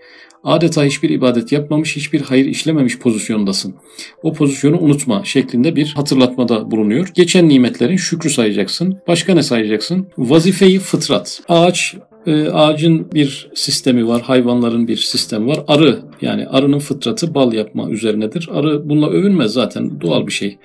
Adeta 0.44 0.84
hiçbir 0.84 1.10
ibadet 1.10 1.52
yapmamış, 1.52 1.96
hiçbir 1.96 2.20
hayır 2.20 2.46
işlememiş 2.46 2.98
pozisyondasın. 2.98 3.74
O 4.22 4.32
pozisyonu 4.32 4.78
unutma 4.78 5.24
şeklinde 5.24 5.76
bir 5.76 5.92
hatırlatmada 5.96 6.70
bulunuyor. 6.70 7.08
Geçen 7.14 7.48
nimetlerin 7.48 7.96
şükrü 7.96 8.30
sayacaksın. 8.30 8.98
Başka 9.08 9.34
ne 9.34 9.42
sayacaksın? 9.42 10.06
Vazifeyi 10.18 10.78
fıtrat. 10.78 11.40
Ağaç 11.48 11.96
e, 12.26 12.48
ağacın 12.48 13.12
bir 13.12 13.50
sistemi 13.54 14.08
var, 14.08 14.22
hayvanların 14.22 14.88
bir 14.88 14.96
sistemi 14.96 15.46
var. 15.46 15.58
Arı 15.68 16.00
yani 16.20 16.46
arının 16.46 16.78
fıtratı 16.78 17.34
bal 17.34 17.52
yapma 17.52 17.90
üzerinedir. 17.90 18.48
Arı 18.52 18.88
bununla 18.88 19.10
övünmez 19.10 19.52
zaten 19.52 20.00
doğal 20.00 20.26
bir 20.26 20.32
şey. 20.32 20.58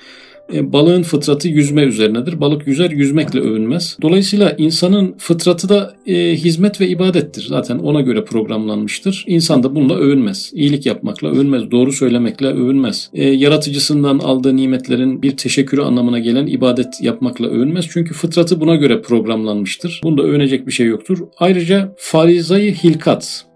E, 0.53 0.73
balığın 0.73 1.03
fıtratı 1.03 1.47
yüzme 1.47 1.81
üzerinedir. 1.81 2.41
Balık 2.41 2.67
yüzer, 2.67 2.91
yüzmekle 2.91 3.39
övünmez. 3.39 3.97
Dolayısıyla 4.01 4.55
insanın 4.57 5.15
fıtratı 5.17 5.69
da 5.69 5.95
e, 6.05 6.35
hizmet 6.35 6.81
ve 6.81 6.87
ibadettir. 6.87 7.45
Zaten 7.49 7.79
ona 7.79 8.01
göre 8.01 8.25
programlanmıştır. 8.25 9.23
İnsan 9.27 9.63
da 9.63 9.75
bununla 9.75 9.95
övünmez. 9.95 10.51
İyilik 10.53 10.85
yapmakla 10.85 11.29
övünmez. 11.29 11.71
Doğru 11.71 11.91
söylemekle 11.91 12.47
övünmez. 12.47 13.09
E, 13.13 13.29
yaratıcısından 13.29 14.19
aldığı 14.19 14.55
nimetlerin 14.55 15.21
bir 15.21 15.37
teşekkürü 15.37 15.81
anlamına 15.81 16.19
gelen 16.19 16.47
ibadet 16.47 17.01
yapmakla 17.01 17.47
övünmez. 17.47 17.85
Çünkü 17.89 18.13
fıtratı 18.13 18.61
buna 18.61 18.75
göre 18.75 19.01
programlanmıştır. 19.01 20.01
Bunda 20.03 20.23
övünecek 20.23 20.67
bir 20.67 20.71
şey 20.71 20.87
yoktur. 20.87 21.19
Ayrıca 21.37 21.95
farizayı 21.97 22.73
hilkat 22.73 23.46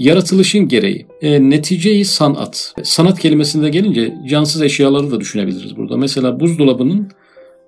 Yaratılışın 0.00 0.68
gereği, 0.68 1.06
e, 1.22 1.50
neticeyi 1.50 2.04
sanat. 2.04 2.74
Sanat 2.82 3.18
kelimesinde 3.18 3.70
gelince 3.70 4.14
cansız 4.28 4.62
eşyaları 4.62 5.10
da 5.10 5.20
düşünebiliriz 5.20 5.76
burada. 5.76 5.96
Mesela 5.96 6.40
buzdolabının 6.40 7.08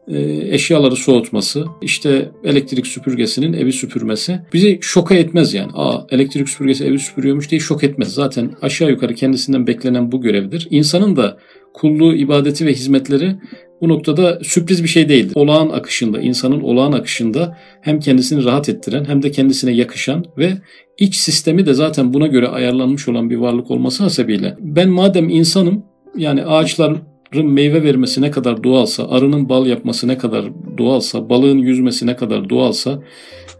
e, 0.08 0.20
eşyaları 0.54 0.96
soğutması, 0.96 1.64
işte 1.82 2.30
elektrik 2.44 2.86
süpürgesinin 2.86 3.52
evi 3.52 3.72
süpürmesi 3.72 4.40
bizi 4.52 4.78
şoka 4.82 5.14
etmez 5.14 5.54
yani. 5.54 5.70
Aa 5.74 6.06
elektrik 6.10 6.48
süpürgesi 6.48 6.84
evi 6.84 6.98
süpürüyormuş 6.98 7.50
diye 7.50 7.60
şok 7.60 7.84
etmez. 7.84 8.08
Zaten 8.08 8.50
aşağı 8.62 8.90
yukarı 8.90 9.14
kendisinden 9.14 9.66
beklenen 9.66 10.12
bu 10.12 10.20
görevdir. 10.20 10.68
İnsanın 10.70 11.16
da 11.16 11.38
kulluğu, 11.74 12.14
ibadeti 12.14 12.66
ve 12.66 12.72
hizmetleri 12.72 13.36
bu 13.80 13.88
noktada 13.88 14.38
sürpriz 14.42 14.82
bir 14.82 14.88
şey 14.88 15.08
değildir. 15.08 15.32
Olağan 15.34 15.68
akışında, 15.68 16.20
insanın 16.20 16.60
olağan 16.60 16.92
akışında 16.92 17.58
hem 17.80 18.00
kendisini 18.00 18.44
rahat 18.44 18.68
ettiren 18.68 19.04
hem 19.04 19.22
de 19.22 19.30
kendisine 19.30 19.72
yakışan 19.72 20.24
ve 20.38 20.52
iç 21.02 21.16
sistemi 21.16 21.66
de 21.66 21.74
zaten 21.74 22.14
buna 22.14 22.26
göre 22.26 22.48
ayarlanmış 22.48 23.08
olan 23.08 23.30
bir 23.30 23.36
varlık 23.36 23.70
olması 23.70 24.02
hasebiyle 24.02 24.56
ben 24.60 24.88
madem 24.88 25.28
insanım 25.28 25.84
yani 26.16 26.44
ağaçların 26.44 26.98
meyve 27.34 27.82
vermesi 27.82 28.22
ne 28.22 28.30
kadar 28.30 28.64
doğalsa, 28.64 29.08
arının 29.08 29.48
bal 29.48 29.66
yapması 29.66 30.08
ne 30.08 30.18
kadar 30.18 30.44
doğalsa, 30.78 31.28
balığın 31.28 31.58
yüzmesi 31.58 32.06
ne 32.06 32.16
kadar 32.16 32.50
doğalsa, 32.50 33.02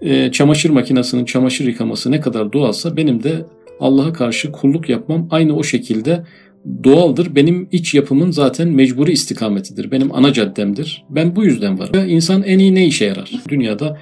e, 0.03 0.31
çamaşır 0.33 0.71
makinesinin 0.71 1.25
çamaşır 1.25 1.65
yıkaması 1.65 2.11
ne 2.11 2.21
kadar 2.21 2.53
doğalsa 2.53 2.97
benim 2.97 3.23
de 3.23 3.47
Allah'a 3.81 4.13
karşı 4.13 4.53
kulluk 4.53 4.89
yapmam 4.89 5.29
aynı 5.31 5.57
o 5.57 5.63
şekilde 5.63 6.25
doğaldır. 6.85 7.35
Benim 7.35 7.69
iç 7.73 7.95
yapımın 7.95 8.31
zaten 8.31 8.69
mecburi 8.69 9.13
istikametidir. 9.13 9.91
Benim 9.91 10.15
ana 10.15 10.33
caddemdir. 10.33 11.05
Ben 11.11 11.37
bu 11.37 11.45
yüzden 11.45 11.79
varım. 11.79 12.09
İnsan 12.09 12.43
en 12.43 12.59
iyi 12.59 12.75
ne 12.75 12.87
işe 12.87 13.05
yarar? 13.05 13.31
Dünyada 13.49 13.99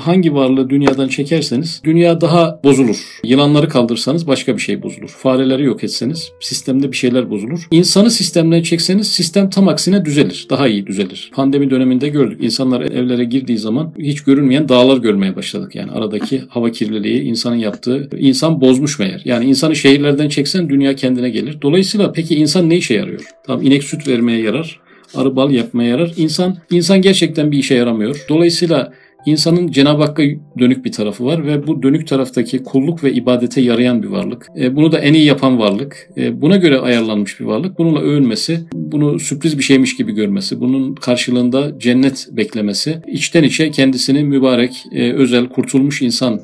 hangi 0.00 0.34
varlığı 0.34 0.70
dünyadan 0.70 1.08
çekerseniz 1.08 1.80
dünya 1.84 2.20
daha 2.20 2.60
bozulur. 2.64 3.20
Yılanları 3.24 3.68
kaldırsanız 3.68 4.26
başka 4.26 4.56
bir 4.56 4.62
şey 4.62 4.82
bozulur. 4.82 5.08
Fareleri 5.08 5.64
yok 5.64 5.84
etseniz 5.84 6.32
sistemde 6.40 6.92
bir 6.92 6.96
şeyler 6.96 7.30
bozulur. 7.30 7.68
İnsanı 7.70 8.10
sistemden 8.10 8.62
çekseniz 8.62 9.08
sistem 9.08 9.50
tam 9.50 9.68
aksine 9.68 10.04
düzelir. 10.04 10.46
Daha 10.50 10.68
iyi 10.68 10.86
düzelir. 10.86 11.30
Pandemi 11.34 11.70
döneminde 11.70 12.08
gördük. 12.08 12.38
İnsanlar 12.42 12.80
evlere 12.80 13.24
girdiği 13.24 13.58
zaman 13.58 13.92
hiç 13.98 14.24
görünmeyen 14.24 14.68
dağlar 14.68 14.96
görmeye 14.96 15.36
başladık. 15.36 15.74
Yani 15.74 15.90
aradaki 15.90 16.42
hava 16.48 16.70
kirliliği 16.70 17.22
insanın 17.22 17.56
yaptığı 17.56 18.08
insan 18.18 18.60
bozmuş 18.60 18.98
meğer. 18.98 19.22
Yani 19.24 19.44
insanı 19.44 19.76
şehirlerden 19.76 20.28
çeksen 20.28 20.68
dünya 20.68 20.96
kendine 20.96 21.30
gelir. 21.30 21.58
Dolayısıyla 21.62 22.12
peki 22.12 22.34
insan 22.34 22.70
ne 22.70 22.76
işe 22.76 22.94
yarıyor? 22.94 23.24
Tamam 23.46 23.66
inek 23.66 23.84
süt 23.84 24.08
vermeye 24.08 24.40
yarar 24.40 24.80
arı 25.14 25.36
bal 25.36 25.50
yapmaya 25.50 25.90
yarar. 25.90 26.12
İnsan 26.16 26.56
insan 26.70 27.02
gerçekten 27.02 27.52
bir 27.52 27.58
işe 27.58 27.74
yaramıyor. 27.74 28.24
Dolayısıyla 28.28 28.92
İnsanın 29.26 29.68
Cenab-ı 29.68 30.02
Hakk'a 30.02 30.22
dönük 30.58 30.84
bir 30.84 30.92
tarafı 30.92 31.24
var 31.24 31.46
ve 31.46 31.66
bu 31.66 31.82
dönük 31.82 32.08
taraftaki 32.08 32.62
kulluk 32.62 33.04
ve 33.04 33.12
ibadete 33.12 33.60
yarayan 33.60 34.02
bir 34.02 34.08
varlık. 34.08 34.46
E, 34.60 34.76
bunu 34.76 34.92
da 34.92 34.98
en 34.98 35.14
iyi 35.14 35.24
yapan 35.24 35.58
varlık. 35.58 36.08
E, 36.16 36.40
buna 36.40 36.56
göre 36.56 36.78
ayarlanmış 36.78 37.40
bir 37.40 37.44
varlık. 37.44 37.78
Bununla 37.78 38.00
övünmesi, 38.00 38.60
bunu 38.72 39.18
sürpriz 39.18 39.58
bir 39.58 39.62
şeymiş 39.62 39.96
gibi 39.96 40.12
görmesi, 40.12 40.60
bunun 40.60 40.94
karşılığında 40.94 41.78
cennet 41.78 42.28
beklemesi, 42.32 42.98
içten 43.06 43.42
içe 43.42 43.70
kendisini 43.70 44.24
mübarek, 44.24 44.84
e, 44.92 45.12
özel, 45.12 45.48
kurtulmuş 45.48 46.02
insan 46.02 46.40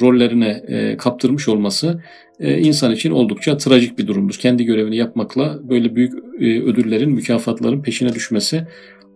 rollerine 0.00 0.62
kaptırmış 0.98 1.48
olması 1.48 2.02
insan 2.40 2.92
için 2.92 3.10
oldukça 3.10 3.56
trajik 3.56 3.98
bir 3.98 4.06
durumdur. 4.06 4.34
Kendi 4.34 4.64
görevini 4.64 4.96
yapmakla 4.96 5.58
böyle 5.68 5.96
büyük 5.96 6.14
ödüllerin, 6.40 7.10
mükafatların 7.10 7.82
peşine 7.82 8.14
düşmesi 8.14 8.66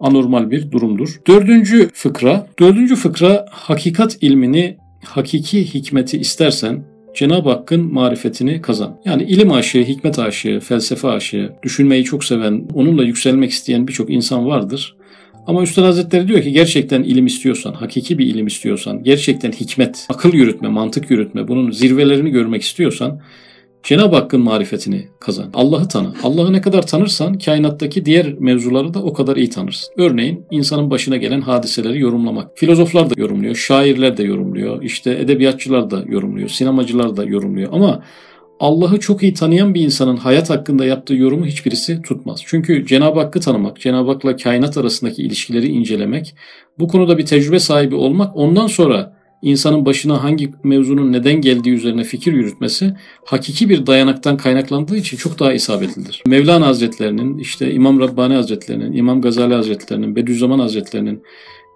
anormal 0.01 0.51
bir 0.51 0.71
durumdur. 0.71 1.21
Dördüncü 1.27 1.89
fıkra. 1.95 2.47
Dördüncü 2.59 2.97
fıkra 2.97 3.47
hakikat 3.51 4.19
ilmini, 4.21 4.77
hakiki 5.05 5.75
hikmeti 5.75 6.19
istersen 6.19 6.85
Cenab-ı 7.15 7.51
Hakk'ın 7.51 7.93
marifetini 7.93 8.63
kazan. 8.63 9.01
Yani 9.05 9.23
ilim 9.23 9.53
aşığı, 9.53 9.83
hikmet 9.83 10.19
aşığı, 10.19 10.61
felsefe 10.61 11.09
aşığı, 11.09 11.53
düşünmeyi 11.63 12.05
çok 12.05 12.25
seven, 12.25 12.69
onunla 12.75 13.05
yükselmek 13.05 13.51
isteyen 13.51 13.89
birçok 13.89 14.11
insan 14.11 14.47
vardır. 14.47 14.97
Ama 15.47 15.63
Üstad 15.63 15.85
Hazretleri 15.85 16.29
diyor 16.29 16.43
ki 16.43 16.53
gerçekten 16.53 17.03
ilim 17.03 17.27
istiyorsan, 17.27 17.73
hakiki 17.73 18.19
bir 18.19 18.27
ilim 18.27 18.47
istiyorsan, 18.47 19.03
gerçekten 19.03 19.53
hikmet, 19.53 20.07
akıl 20.09 20.33
yürütme, 20.33 20.69
mantık 20.69 21.11
yürütme, 21.11 21.49
bunun 21.49 21.71
zirvelerini 21.71 22.31
görmek 22.31 22.63
istiyorsan 22.63 23.21
Cenab-ı 23.83 24.17
Hakk'ın 24.17 24.41
marifetini 24.41 25.09
kazan. 25.21 25.51
Allah'ı 25.55 25.89
tanı. 25.89 26.15
Allah'ı 26.23 26.53
ne 26.53 26.61
kadar 26.61 26.87
tanırsan 26.87 27.39
kainattaki 27.39 28.05
diğer 28.05 28.35
mevzuları 28.39 28.95
da 28.95 29.03
o 29.03 29.13
kadar 29.13 29.37
iyi 29.37 29.51
tanırsın. 29.51 29.95
Örneğin 29.97 30.47
insanın 30.51 30.91
başına 30.91 31.17
gelen 31.17 31.41
hadiseleri 31.41 32.01
yorumlamak. 32.01 32.59
Filozoflar 32.59 33.11
da 33.11 33.15
yorumluyor, 33.17 33.55
şairler 33.55 34.17
de 34.17 34.23
yorumluyor, 34.23 34.83
işte 34.83 35.11
edebiyatçılar 35.11 35.91
da 35.91 36.05
yorumluyor, 36.07 36.49
sinemacılar 36.49 37.17
da 37.17 37.25
yorumluyor. 37.25 37.73
Ama 37.73 38.03
Allah'ı 38.61 39.01
çok 39.01 39.23
iyi 39.23 39.35
tanıyan 39.35 39.75
bir 39.75 39.81
insanın 39.81 40.17
hayat 40.17 40.51
hakkında 40.51 40.85
yaptığı 40.85 41.15
yorumu 41.15 41.47
hiçbirisi 41.47 42.03
tutmaz. 42.03 42.41
Çünkü 42.47 42.87
Cenab-ı 42.87 43.21
Hakk'ı 43.21 43.41
tanımak, 43.41 43.81
Cenab-ı 43.81 44.11
Hak'la 44.11 44.37
kainat 44.37 44.77
arasındaki 44.77 45.23
ilişkileri 45.23 45.69
incelemek, 45.69 46.35
bu 46.79 46.89
konuda 46.89 47.19
bir 47.19 47.27
tecrübe 47.27 47.59
sahibi 47.59 47.95
olmak, 47.95 48.37
ondan 48.37 48.67
sonra 48.67 49.20
insanın 49.43 49.87
başına 49.87 50.25
hangi 50.25 50.51
mevzunun 50.65 51.13
neden 51.13 51.41
geldiği 51.41 51.71
üzerine 51.71 52.05
fikir 52.05 52.33
yürütmesi 52.33 52.95
hakiki 53.25 53.69
bir 53.69 53.87
dayanaktan 53.87 54.37
kaynaklandığı 54.37 54.97
için 54.97 55.17
çok 55.17 55.39
daha 55.39 55.53
isabetlidir. 55.53 56.23
Mevlana 56.27 56.67
Hazretlerinin, 56.67 57.39
işte 57.39 57.73
İmam 57.73 58.01
Rabbani 58.01 58.35
Hazretlerinin, 58.35 58.93
İmam 58.93 59.21
Gazali 59.23 59.55
Hazretlerinin, 59.55 60.17
Bediüzzaman 60.17 60.59
Hazretlerinin 60.59 61.23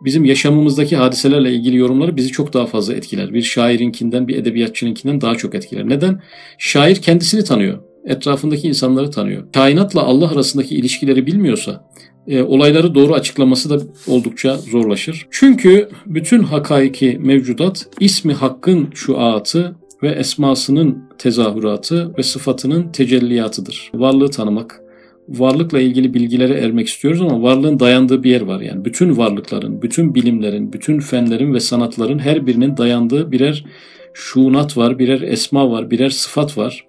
bizim 0.04 0.24
yaşamımızdaki 0.24 0.96
hadiselerle 0.96 1.52
ilgili 1.52 1.76
yorumları 1.76 2.16
bizi 2.16 2.28
çok 2.28 2.52
daha 2.52 2.66
fazla 2.66 2.94
etkiler. 2.94 3.34
Bir 3.34 3.42
şairinkinden, 3.42 4.28
bir 4.28 4.36
edebiyatçınınkinden 4.36 5.20
daha 5.20 5.34
çok 5.34 5.54
etkiler. 5.54 5.88
Neden? 5.88 6.22
Şair 6.58 6.96
kendisini 6.96 7.44
tanıyor. 7.44 7.78
Etrafındaki 8.06 8.68
insanları 8.68 9.10
tanıyor. 9.10 9.52
Kainatla 9.52 10.02
Allah 10.02 10.30
arasındaki 10.30 10.76
ilişkileri 10.76 11.26
bilmiyorsa 11.26 11.90
e, 12.28 12.42
olayları 12.42 12.94
doğru 12.94 13.14
açıklaması 13.14 13.70
da 13.70 13.84
oldukça 14.06 14.56
zorlaşır. 14.56 15.26
Çünkü 15.30 15.88
bütün 16.06 16.42
hakaiki 16.42 17.18
mevcudat 17.22 17.86
ismi 18.00 18.32
hakkın 18.32 18.88
şuatı 18.94 19.74
ve 20.02 20.08
esmasının 20.08 21.04
tezahüratı 21.18 22.14
ve 22.18 22.22
sıfatının 22.22 22.92
tecelliyatıdır. 22.92 23.90
Varlığı 23.94 24.30
tanımak, 24.30 24.80
varlıkla 25.28 25.80
ilgili 25.80 26.14
bilgilere 26.14 26.54
ermek 26.54 26.88
istiyoruz 26.88 27.20
ama 27.20 27.42
varlığın 27.42 27.80
dayandığı 27.80 28.22
bir 28.22 28.30
yer 28.30 28.40
var 28.40 28.60
yani. 28.60 28.84
Bütün 28.84 29.16
varlıkların, 29.16 29.82
bütün 29.82 30.14
bilimlerin, 30.14 30.72
bütün 30.72 31.00
fenlerin 31.00 31.54
ve 31.54 31.60
sanatların 31.60 32.18
her 32.18 32.46
birinin 32.46 32.76
dayandığı 32.76 33.32
birer 33.32 33.64
şuunat 34.14 34.76
var, 34.76 34.98
birer 34.98 35.20
esma 35.20 35.70
var, 35.70 35.90
birer 35.90 36.10
sıfat 36.10 36.58
var. 36.58 36.86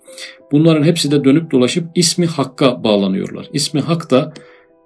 Bunların 0.52 0.84
hepsi 0.84 1.12
de 1.12 1.24
dönüp 1.24 1.52
dolaşıp 1.52 1.86
ismi 1.96 2.26
Hakk'a 2.26 2.84
bağlanıyorlar. 2.84 3.50
İsmi 3.54 3.82
Hak 3.82 4.12
da 4.12 4.34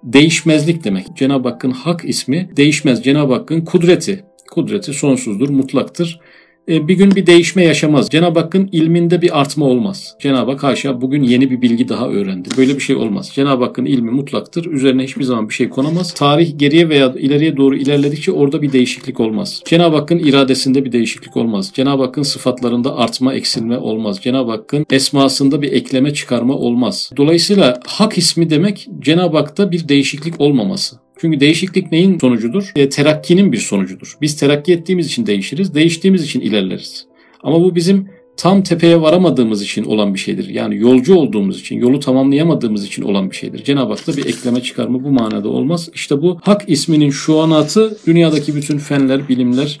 değişmezlik 0.02 0.84
demek. 0.84 1.06
Cenab-ı 1.16 1.48
Hakk'ın 1.48 1.70
Hak 1.70 2.04
ismi 2.04 2.50
değişmez. 2.56 3.04
Cenab-ı 3.04 3.34
Hakk'ın 3.34 3.60
kudreti. 3.60 4.24
Kudreti 4.50 4.92
sonsuzdur, 4.92 5.48
mutlaktır. 5.48 6.20
E, 6.70 6.88
bir 6.88 6.94
gün 6.94 7.10
bir 7.10 7.26
değişme 7.26 7.64
yaşamaz. 7.64 8.08
Cenab-ı 8.10 8.40
Hakk'ın 8.40 8.68
ilminde 8.72 9.22
bir 9.22 9.40
artma 9.40 9.66
olmaz. 9.66 10.14
Cenab-ı 10.20 10.50
Hak 10.50 10.62
haşa 10.62 11.00
bugün 11.00 11.22
yeni 11.22 11.50
bir 11.50 11.62
bilgi 11.62 11.88
daha 11.88 12.08
öğrendi. 12.08 12.48
Böyle 12.56 12.74
bir 12.74 12.80
şey 12.80 12.96
olmaz. 12.96 13.30
Cenab-ı 13.34 13.64
Hakk'ın 13.64 13.84
ilmi 13.84 14.10
mutlaktır. 14.10 14.66
Üzerine 14.66 15.04
hiçbir 15.04 15.24
zaman 15.24 15.48
bir 15.48 15.54
şey 15.54 15.68
konamaz. 15.68 16.14
Tarih 16.14 16.58
geriye 16.58 16.88
veya 16.88 17.14
ileriye 17.18 17.56
doğru 17.56 17.76
ilerledikçe 17.76 18.32
orada 18.32 18.62
bir 18.62 18.72
değişiklik 18.72 19.20
olmaz. 19.20 19.62
Cenab-ı 19.64 19.96
Hakk'ın 19.96 20.18
iradesinde 20.18 20.84
bir 20.84 20.92
değişiklik 20.92 21.36
olmaz. 21.36 21.70
Cenab-ı 21.74 22.02
Hakk'ın 22.02 22.22
sıfatlarında 22.22 22.96
artma, 22.96 23.34
eksilme 23.34 23.78
olmaz. 23.78 24.20
Cenab-ı 24.22 24.50
Hakk'ın 24.50 24.86
esmasında 24.90 25.62
bir 25.62 25.72
ekleme, 25.72 26.14
çıkarma 26.14 26.54
olmaz. 26.54 27.10
Dolayısıyla 27.16 27.80
hak 27.86 28.18
ismi 28.18 28.50
demek 28.50 28.88
Cenab-ı 29.00 29.36
Hak'ta 29.36 29.72
bir 29.72 29.88
değişiklik 29.88 30.40
olmaması. 30.40 30.96
Çünkü 31.20 31.40
değişiklik 31.40 31.92
neyin 31.92 32.18
sonucudur? 32.18 32.72
E, 32.76 32.88
terakkinin 32.88 33.52
bir 33.52 33.58
sonucudur. 33.58 34.16
Biz 34.20 34.36
terakki 34.36 34.72
ettiğimiz 34.72 35.06
için 35.06 35.26
değişiriz, 35.26 35.74
değiştiğimiz 35.74 36.24
için 36.24 36.40
ilerleriz. 36.40 37.06
Ama 37.42 37.60
bu 37.60 37.74
bizim 37.74 38.08
tam 38.36 38.62
tepeye 38.62 39.00
varamadığımız 39.00 39.62
için 39.62 39.84
olan 39.84 40.14
bir 40.14 40.18
şeydir. 40.18 40.48
Yani 40.48 40.76
yolcu 40.76 41.14
olduğumuz 41.14 41.60
için, 41.60 41.80
yolu 41.80 42.00
tamamlayamadığımız 42.00 42.86
için 42.86 43.02
olan 43.02 43.30
bir 43.30 43.36
şeydir. 43.36 43.64
Cenab-ı 43.64 43.92
Hak'ta 43.92 44.16
bir 44.16 44.26
ekleme 44.26 44.62
çıkarma 44.62 45.04
bu 45.04 45.10
manada 45.10 45.48
olmaz. 45.48 45.88
İşte 45.94 46.22
bu 46.22 46.38
hak 46.42 46.64
isminin 46.66 47.10
şu 47.10 47.38
anatı 47.38 47.98
dünyadaki 48.06 48.56
bütün 48.56 48.78
fenler, 48.78 49.28
bilimler, 49.28 49.78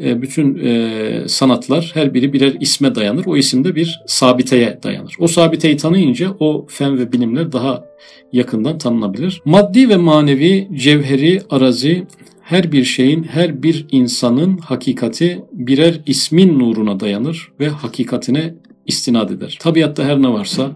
e, 0.00 0.22
bütün 0.22 0.58
e, 0.64 1.28
sanatlar 1.28 1.90
her 1.94 2.14
biri 2.14 2.32
birer 2.32 2.56
isme 2.60 2.94
dayanır. 2.94 3.26
O 3.26 3.36
isim 3.36 3.64
de 3.64 3.74
bir 3.74 4.00
sabiteye 4.06 4.78
dayanır. 4.82 5.16
O 5.18 5.26
sabiteyi 5.26 5.76
tanıyınca 5.76 6.36
o 6.40 6.66
fen 6.68 6.98
ve 6.98 7.12
bilimler 7.12 7.52
daha 7.52 7.84
yakından 8.32 8.78
tanınabilir. 8.78 9.42
Maddi 9.44 9.88
ve 9.88 9.96
manevi, 9.96 10.68
cevheri, 10.74 11.42
arazi 11.50 12.06
her 12.42 12.72
bir 12.72 12.84
şeyin, 12.84 13.22
her 13.22 13.62
bir 13.62 13.86
insanın 13.90 14.58
hakikati 14.58 15.42
birer 15.52 16.00
ismin 16.06 16.58
nuruna 16.58 17.00
dayanır 17.00 17.52
ve 17.60 17.68
hakikatine 17.68 18.54
istinad 18.86 19.30
eder. 19.30 19.58
Tabiatta 19.60 20.04
her 20.04 20.22
ne 20.22 20.28
varsa 20.28 20.72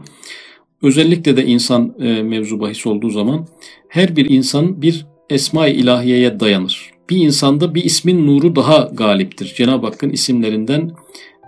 özellikle 0.83 1.37
de 1.37 1.46
insan 1.46 1.94
e, 2.00 2.22
mevzu 2.22 2.61
bahis 2.61 2.87
olduğu 2.87 3.11
zaman 3.11 3.46
her 3.88 4.16
bir 4.16 4.31
insan 4.31 4.83
bir 4.83 5.07
esma-i 5.31 5.72
ilahiyeye 5.72 6.40
dayanır 6.40 6.97
bir 7.11 7.16
insanda 7.16 7.75
bir 7.75 7.85
ismin 7.85 8.27
nuru 8.27 8.57
daha 8.57 8.90
galiptir. 8.92 9.55
Cenab-ı 9.57 9.87
Hakk'ın 9.87 10.11
isimlerinden 10.11 10.92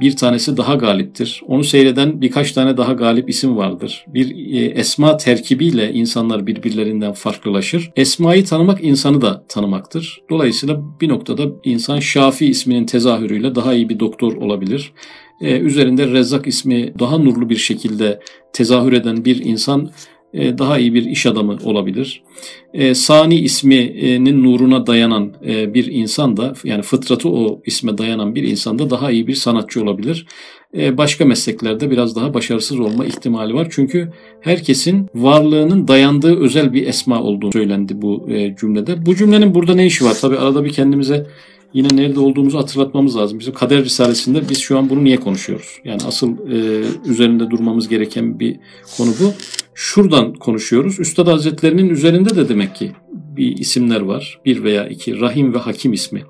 bir 0.01 0.17
tanesi 0.17 0.57
daha 0.57 0.75
galiptir. 0.75 1.43
Onu 1.47 1.65
seyreden 1.65 2.21
birkaç 2.21 2.53
tane 2.53 2.77
daha 2.77 2.93
galip 2.93 3.31
isim 3.31 3.57
vardır. 3.57 4.05
Bir 4.09 4.55
e, 4.55 4.65
esma 4.67 5.17
terkibiyle 5.17 5.93
insanlar 5.93 6.47
birbirlerinden 6.47 7.13
farklılaşır. 7.13 7.91
Esmayı 7.97 8.45
tanımak 8.45 8.85
insanı 8.85 9.21
da 9.21 9.45
tanımaktır. 9.49 10.23
Dolayısıyla 10.31 10.83
bir 11.01 11.09
noktada 11.09 11.43
insan 11.65 12.01
Şafi 12.01 12.47
isminin 12.47 12.87
tezahürüyle 12.87 13.55
daha 13.55 13.75
iyi 13.75 13.89
bir 13.89 14.01
doktor 14.01 14.33
olabilir. 14.33 14.93
Ee, 15.41 15.59
üzerinde 15.59 16.07
Rezzak 16.07 16.47
ismi 16.47 16.99
daha 16.99 17.19
nurlu 17.19 17.51
bir 17.51 17.57
şekilde 17.57 18.21
tezahür 18.53 18.93
eden 18.93 19.25
bir 19.25 19.45
insan 19.45 19.91
e, 20.35 20.59
daha 20.59 20.79
iyi 20.79 20.95
bir 20.95 21.05
iş 21.05 21.27
adamı 21.27 21.57
olabilir. 21.65 22.23
E, 22.75 22.95
Sani 22.95 23.35
isminin 23.35 24.45
nuruna 24.45 24.87
dayanan 24.87 25.33
e, 25.47 25.75
bir 25.75 25.87
insan 25.87 26.37
da 26.37 26.53
yani 26.65 26.83
fıtratı 26.83 27.29
o 27.29 27.61
isme 27.67 27.99
dayanan 27.99 28.35
bir 28.35 28.43
insan 28.43 28.79
da 28.79 28.91
daha 28.91 29.11
iyi 29.11 29.27
bir 29.27 29.35
sanatçı 29.35 29.83
olabilir. 29.83 30.27
Başka 30.75 31.25
mesleklerde 31.25 31.91
biraz 31.91 32.17
daha 32.17 32.35
başarısız 32.35 32.81
olma 32.81 33.07
ihtimali 33.07 33.55
var. 33.55 33.69
Çünkü 33.71 34.13
herkesin 34.41 35.09
varlığının 35.15 35.89
dayandığı 35.89 36.41
özel 36.41 36.73
bir 36.73 36.87
esma 36.87 37.23
olduğu 37.23 37.53
söylendi 37.53 38.03
bu 38.03 38.29
cümlede. 38.61 39.07
Bu 39.07 39.17
cümlenin 39.17 39.55
burada 39.55 39.75
ne 39.75 39.87
işi 39.87 40.05
var? 40.05 40.15
Tabi 40.21 40.37
arada 40.37 40.65
bir 40.65 40.73
kendimize 40.73 41.27
yine 41.73 41.89
nerede 41.93 42.21
olduğumuzu 42.21 42.59
hatırlatmamız 42.59 43.17
lazım. 43.17 43.39
Bizim 43.39 43.55
Kader 43.55 43.85
Risalesi'nde 43.85 44.49
biz 44.49 44.59
şu 44.59 44.79
an 44.79 44.91
bunu 44.91 45.05
niye 45.05 45.17
konuşuyoruz? 45.17 45.79
Yani 45.85 46.03
asıl 46.07 46.29
e, 46.53 46.85
üzerinde 47.07 47.51
durmamız 47.51 47.89
gereken 47.89 48.41
bir 48.41 48.57
konu 48.97 49.11
bu. 49.21 49.33
Şuradan 49.75 50.35
konuşuyoruz. 50.35 51.01
Üstad 51.01 51.27
Hazretlerinin 51.27 51.89
üzerinde 51.89 52.37
de 52.37 52.49
demek 52.49 52.75
ki 52.75 52.93
bir 53.09 53.59
isimler 53.59 54.01
var. 54.01 54.41
Bir 54.45 54.65
veya 54.65 54.89
iki. 54.89 55.21
Rahim 55.21 55.55
ve 55.55 55.59
Hakim 55.59 55.93
ismi. 55.93 56.23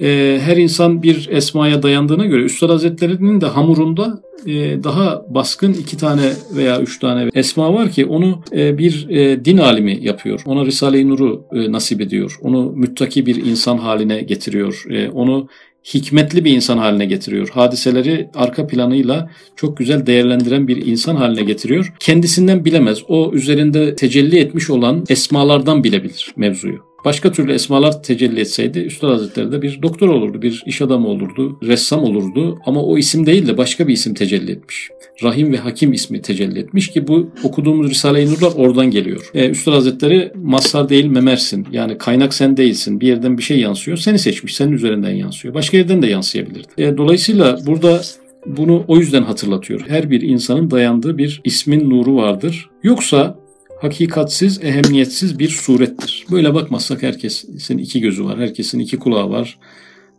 E, 0.00 0.38
her 0.42 0.56
insan 0.56 1.02
bir 1.02 1.28
esmaya 1.30 1.82
dayandığına 1.82 2.26
göre 2.26 2.42
Üstad 2.42 2.70
Hazretleri'nin 2.70 3.40
de 3.40 3.46
hamurunda 3.46 4.22
e, 4.46 4.84
daha 4.84 5.24
baskın 5.28 5.72
iki 5.72 5.96
tane 5.96 6.32
veya 6.56 6.80
üç 6.80 6.98
tane 6.98 7.30
esma 7.34 7.74
var 7.74 7.90
ki 7.90 8.06
onu 8.06 8.42
e, 8.52 8.78
bir 8.78 9.08
e, 9.08 9.44
din 9.44 9.58
alimi 9.58 9.98
yapıyor. 10.00 10.42
Ona 10.46 10.66
Risale-i 10.66 11.08
Nur'u 11.08 11.46
nasip 11.52 12.00
ediyor. 12.00 12.38
Onu 12.42 12.72
müttaki 12.72 13.26
bir 13.26 13.36
insan 13.46 13.78
haline 13.78 14.20
getiriyor. 14.20 14.84
Onu 15.14 15.48
hikmetli 15.94 16.44
bir 16.44 16.52
insan 16.52 16.78
haline 16.78 17.06
getiriyor. 17.06 17.48
Hadiseleri 17.48 18.30
arka 18.34 18.66
planıyla 18.66 19.30
çok 19.56 19.76
güzel 19.76 20.06
değerlendiren 20.06 20.68
bir 20.68 20.86
insan 20.86 21.16
haline 21.16 21.42
getiriyor. 21.42 21.92
Kendisinden 22.00 22.64
bilemez. 22.64 22.98
O 23.08 23.32
üzerinde 23.32 23.96
tecelli 23.96 24.38
etmiş 24.38 24.70
olan 24.70 25.04
esmalardan 25.08 25.84
bilebilir 25.84 26.32
mevzuyu. 26.36 26.87
Başka 27.04 27.32
türlü 27.32 27.52
esmalar 27.52 28.02
tecelli 28.02 28.40
etseydi 28.40 28.78
Üstad 28.78 29.10
Hazretleri 29.10 29.52
de 29.52 29.62
bir 29.62 29.82
doktor 29.82 30.08
olurdu, 30.08 30.42
bir 30.42 30.62
iş 30.66 30.82
adamı 30.82 31.08
olurdu, 31.08 31.58
ressam 31.62 32.02
olurdu 32.02 32.58
ama 32.66 32.82
o 32.82 32.98
isim 32.98 33.26
değil 33.26 33.46
de 33.46 33.58
başka 33.58 33.88
bir 33.88 33.92
isim 33.92 34.14
tecelli 34.14 34.50
etmiş. 34.50 34.88
Rahim 35.22 35.52
ve 35.52 35.56
Hakim 35.56 35.92
ismi 35.92 36.22
tecelli 36.22 36.58
etmiş 36.58 36.88
ki 36.88 37.08
bu 37.08 37.30
okuduğumuz 37.42 37.90
Risale-i 37.90 38.26
Nurlar 38.26 38.52
oradan 38.56 38.90
geliyor. 38.90 39.30
Ee, 39.34 39.48
Üstad 39.48 39.72
Hazretleri 39.72 40.32
mazhar 40.34 40.88
değil 40.88 41.06
memersin. 41.06 41.66
Yani 41.72 41.98
kaynak 41.98 42.34
sen 42.34 42.56
değilsin. 42.56 43.00
Bir 43.00 43.06
yerden 43.06 43.38
bir 43.38 43.42
şey 43.42 43.60
yansıyor. 43.60 43.96
Seni 43.96 44.18
seçmiş. 44.18 44.56
Senin 44.56 44.72
üzerinden 44.72 45.10
yansıyor. 45.10 45.54
Başka 45.54 45.76
yerden 45.76 46.02
de 46.02 46.06
yansıyabilirdi. 46.06 46.68
Ee, 46.78 46.96
dolayısıyla 46.96 47.58
burada 47.66 48.00
bunu 48.46 48.84
o 48.88 48.96
yüzden 48.96 49.22
hatırlatıyor. 49.22 49.80
Her 49.88 50.10
bir 50.10 50.20
insanın 50.20 50.70
dayandığı 50.70 51.18
bir 51.18 51.40
ismin 51.44 51.90
nuru 51.90 52.16
vardır. 52.16 52.70
Yoksa 52.82 53.38
hakikatsiz, 53.80 54.64
ehemmiyetsiz 54.64 55.38
bir 55.38 55.48
surettir. 55.48 56.26
Böyle 56.30 56.54
bakmazsak 56.54 57.02
herkesin 57.02 57.78
iki 57.78 58.00
gözü 58.00 58.24
var, 58.24 58.38
herkesin 58.38 58.78
iki 58.78 58.98
kulağı 58.98 59.30
var, 59.30 59.58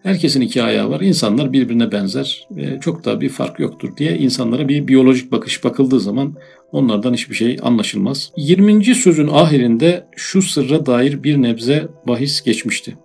herkesin 0.04 0.42
iki 0.42 0.64
ayağı 0.64 0.90
var. 0.90 1.02
İnsanlar 1.02 1.54
birbirine 1.54 1.92
benzer, 1.92 2.48
çok 2.82 3.06
da 3.06 3.22
bir 3.22 3.30
fark 3.30 3.60
yoktur 3.60 3.98
diye 3.98 4.18
insanlara 4.18 4.68
bir 4.68 4.88
biyolojik 4.88 5.32
bakış 5.32 5.64
bakıldığı 5.64 6.00
zaman 6.00 6.36
onlardan 6.72 7.14
hiçbir 7.14 7.36
şey 7.36 7.58
anlaşılmaz. 7.62 8.32
20. 8.38 8.96
sözün 8.96 9.28
ahirinde 9.28 10.06
şu 10.16 10.42
sırra 10.42 10.86
dair 10.86 11.24
bir 11.24 11.42
nebze 11.42 11.88
bahis 12.08 12.42
geçmişti. 12.42 12.98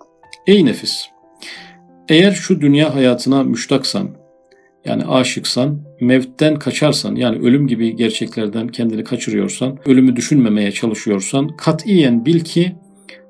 Ey 0.47 0.65
nefis! 0.65 1.05
Eğer 2.09 2.33
şu 2.33 2.61
dünya 2.61 2.95
hayatına 2.95 3.43
müştaksan, 3.43 4.11
yani 4.85 5.05
aşıksan, 5.05 5.83
mevtten 6.05 6.59
kaçarsan 6.59 7.15
yani 7.15 7.39
ölüm 7.39 7.67
gibi 7.67 7.97
gerçeklerden 7.97 8.69
kendini 8.69 9.05
kaçırıyorsan, 9.05 9.79
ölümü 9.87 10.17
düşünmemeye 10.17 10.73
çalışıyorsan 10.73 11.57
katiyen 11.57 12.27
bil 12.27 12.41
ki 12.41 12.73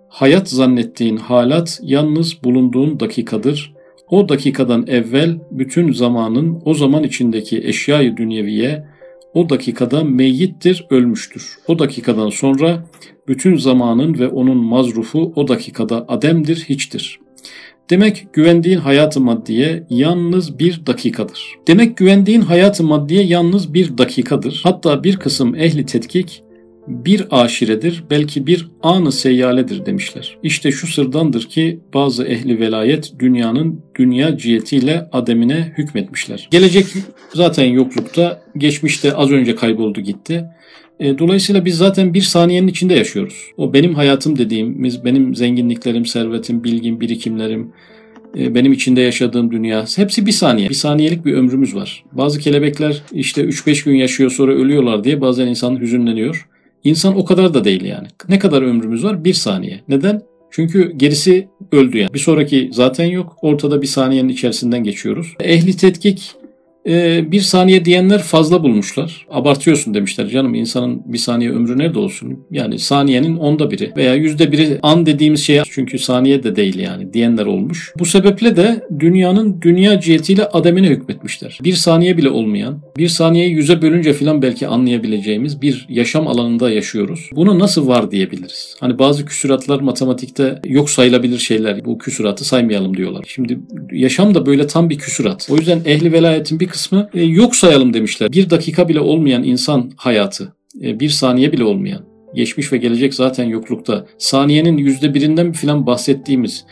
hayat 0.08 0.48
zannettiğin 0.48 1.16
halat 1.16 1.80
yalnız 1.82 2.44
bulunduğun 2.44 3.00
dakikadır. 3.00 3.74
O 4.10 4.28
dakikadan 4.28 4.86
evvel 4.86 5.38
bütün 5.50 5.92
zamanın 5.92 6.62
o 6.64 6.74
zaman 6.74 7.02
içindeki 7.02 7.58
eşyayı 7.58 8.16
dünyeviye 8.16 8.84
o 9.34 9.48
dakikada 9.48 10.04
meyyittir, 10.04 10.86
ölmüştür. 10.90 11.58
O 11.68 11.78
dakikadan 11.78 12.30
sonra 12.30 12.84
bütün 13.28 13.56
zamanın 13.56 14.18
ve 14.18 14.28
onun 14.28 14.56
mazrufu 14.56 15.32
o 15.36 15.48
dakikada 15.48 16.04
ademdir, 16.08 16.64
hiçtir. 16.68 17.23
Demek 17.90 18.26
güvendiğin 18.32 18.78
hayatı 18.78 19.20
maddiye 19.20 19.86
yalnız 19.90 20.58
bir 20.58 20.86
dakikadır. 20.86 21.54
Demek 21.68 21.96
güvendiğin 21.96 22.40
hayatı 22.40 22.84
maddiye 22.84 23.24
yalnız 23.24 23.74
bir 23.74 23.98
dakikadır. 23.98 24.60
Hatta 24.62 25.04
bir 25.04 25.16
kısım 25.16 25.54
ehli 25.54 25.86
tetkik 25.86 26.44
bir 26.88 27.26
aşiredir, 27.30 28.04
belki 28.10 28.46
bir 28.46 28.68
anı 28.82 29.12
seyyaledir 29.12 29.86
demişler. 29.86 30.38
İşte 30.42 30.70
şu 30.72 30.86
sırdandır 30.86 31.42
ki 31.42 31.80
bazı 31.94 32.24
ehli 32.24 32.60
velayet 32.60 33.12
dünyanın 33.18 33.80
dünya 33.98 34.38
cihetiyle 34.38 35.08
ademine 35.12 35.72
hükmetmişler. 35.78 36.48
Gelecek 36.50 36.86
zaten 37.34 37.64
yoklukta, 37.64 38.42
geçmişte 38.56 39.14
az 39.14 39.30
önce 39.30 39.54
kayboldu 39.54 40.00
gitti. 40.00 40.44
E, 41.00 41.18
dolayısıyla 41.18 41.64
biz 41.64 41.76
zaten 41.76 42.14
bir 42.14 42.20
saniyenin 42.20 42.68
içinde 42.68 42.94
yaşıyoruz. 42.94 43.50
O 43.56 43.72
benim 43.72 43.94
hayatım 43.94 44.38
dediğimiz, 44.38 45.04
benim 45.04 45.34
zenginliklerim, 45.34 46.06
servetim, 46.06 46.64
bilgim, 46.64 47.00
birikimlerim, 47.00 47.72
e, 48.38 48.54
benim 48.54 48.72
içinde 48.72 49.00
yaşadığım 49.00 49.50
dünya 49.50 49.84
hepsi 49.96 50.26
bir 50.26 50.32
saniye. 50.32 50.68
Bir 50.68 50.74
saniyelik 50.74 51.24
bir 51.24 51.34
ömrümüz 51.34 51.74
var. 51.74 52.04
Bazı 52.12 52.38
kelebekler 52.38 53.02
işte 53.12 53.42
3-5 53.42 53.84
gün 53.84 53.96
yaşıyor 53.96 54.30
sonra 54.30 54.52
ölüyorlar 54.52 55.04
diye 55.04 55.20
bazen 55.20 55.46
insan 55.46 55.80
hüzünleniyor. 55.80 56.48
İnsan 56.84 57.16
o 57.16 57.24
kadar 57.24 57.54
da 57.54 57.64
değil 57.64 57.84
yani. 57.84 58.06
Ne 58.28 58.38
kadar 58.38 58.62
ömrümüz 58.62 59.04
var? 59.04 59.24
Bir 59.24 59.34
saniye. 59.34 59.80
Neden? 59.88 60.22
Çünkü 60.50 60.92
gerisi 60.96 61.48
öldü 61.72 61.98
yani. 61.98 62.14
Bir 62.14 62.18
sonraki 62.18 62.70
zaten 62.72 63.04
yok. 63.04 63.36
Ortada 63.42 63.82
bir 63.82 63.86
saniyenin 63.86 64.28
içerisinden 64.28 64.84
geçiyoruz. 64.84 65.34
Ehli 65.40 65.76
tetkik 65.76 66.34
e, 66.88 67.24
bir 67.32 67.40
saniye 67.40 67.84
diyenler 67.84 68.22
fazla 68.22 68.62
bulmuşlar. 68.62 69.26
Abartıyorsun 69.30 69.94
demişler 69.94 70.28
canım 70.28 70.54
insanın 70.54 71.02
bir 71.06 71.18
saniye 71.18 71.50
ömrü 71.50 71.78
nerede 71.78 71.98
olsun? 71.98 72.46
Yani 72.50 72.78
saniyenin 72.78 73.36
onda 73.36 73.70
biri 73.70 73.92
veya 73.96 74.14
yüzde 74.14 74.52
biri 74.52 74.78
an 74.82 75.06
dediğimiz 75.06 75.44
şey 75.44 75.62
çünkü 75.70 75.98
saniye 75.98 76.42
de 76.42 76.56
değil 76.56 76.78
yani 76.78 77.12
diyenler 77.12 77.46
olmuş. 77.46 77.92
Bu 77.98 78.04
sebeple 78.04 78.56
de 78.56 78.84
dünyanın 79.00 79.60
dünya 79.62 80.00
cihetiyle 80.00 80.46
ademine 80.46 80.88
hükmetmişler. 80.88 81.58
Bir 81.64 81.72
saniye 81.72 82.16
bile 82.16 82.30
olmayan, 82.30 82.78
bir 82.96 83.08
saniyeyi 83.08 83.52
yüze 83.52 83.82
bölünce 83.82 84.12
filan 84.12 84.42
belki 84.42 84.66
anlayabileceğimiz 84.66 85.62
bir 85.62 85.86
yaşam 85.88 86.28
alanında 86.28 86.70
yaşıyoruz. 86.70 87.30
Bunu 87.32 87.58
nasıl 87.58 87.88
var 87.88 88.10
diyebiliriz? 88.10 88.76
Hani 88.80 88.98
bazı 88.98 89.26
küsuratlar 89.26 89.80
matematikte 89.80 90.60
yok 90.64 90.90
sayılabilir 90.90 91.38
şeyler. 91.38 91.84
Bu 91.84 91.98
küsuratı 91.98 92.44
saymayalım 92.44 92.96
diyorlar. 92.96 93.24
Şimdi 93.28 93.58
yaşam 93.92 94.34
da 94.34 94.46
böyle 94.46 94.66
tam 94.66 94.90
bir 94.90 94.98
küsurat. 94.98 95.48
O 95.50 95.56
yüzden 95.56 95.80
ehli 95.84 96.12
velayetin 96.12 96.60
bir 96.60 96.66
kısmı 96.74 97.08
e, 97.14 97.22
yok 97.22 97.56
sayalım 97.56 97.94
demişler. 97.94 98.32
Bir 98.32 98.50
dakika 98.50 98.88
bile 98.88 99.00
olmayan 99.00 99.42
insan 99.44 99.90
hayatı, 99.96 100.52
e, 100.82 101.00
bir 101.00 101.08
saniye 101.08 101.52
bile 101.52 101.64
olmayan, 101.64 102.04
geçmiş 102.34 102.72
ve 102.72 102.76
gelecek 102.76 103.14
zaten 103.14 103.44
yoklukta. 103.44 104.06
Saniyenin 104.18 104.76
yüzde 104.76 105.14
birinden 105.14 105.52
filan 105.52 105.86
bahsettiğimiz 105.86 106.64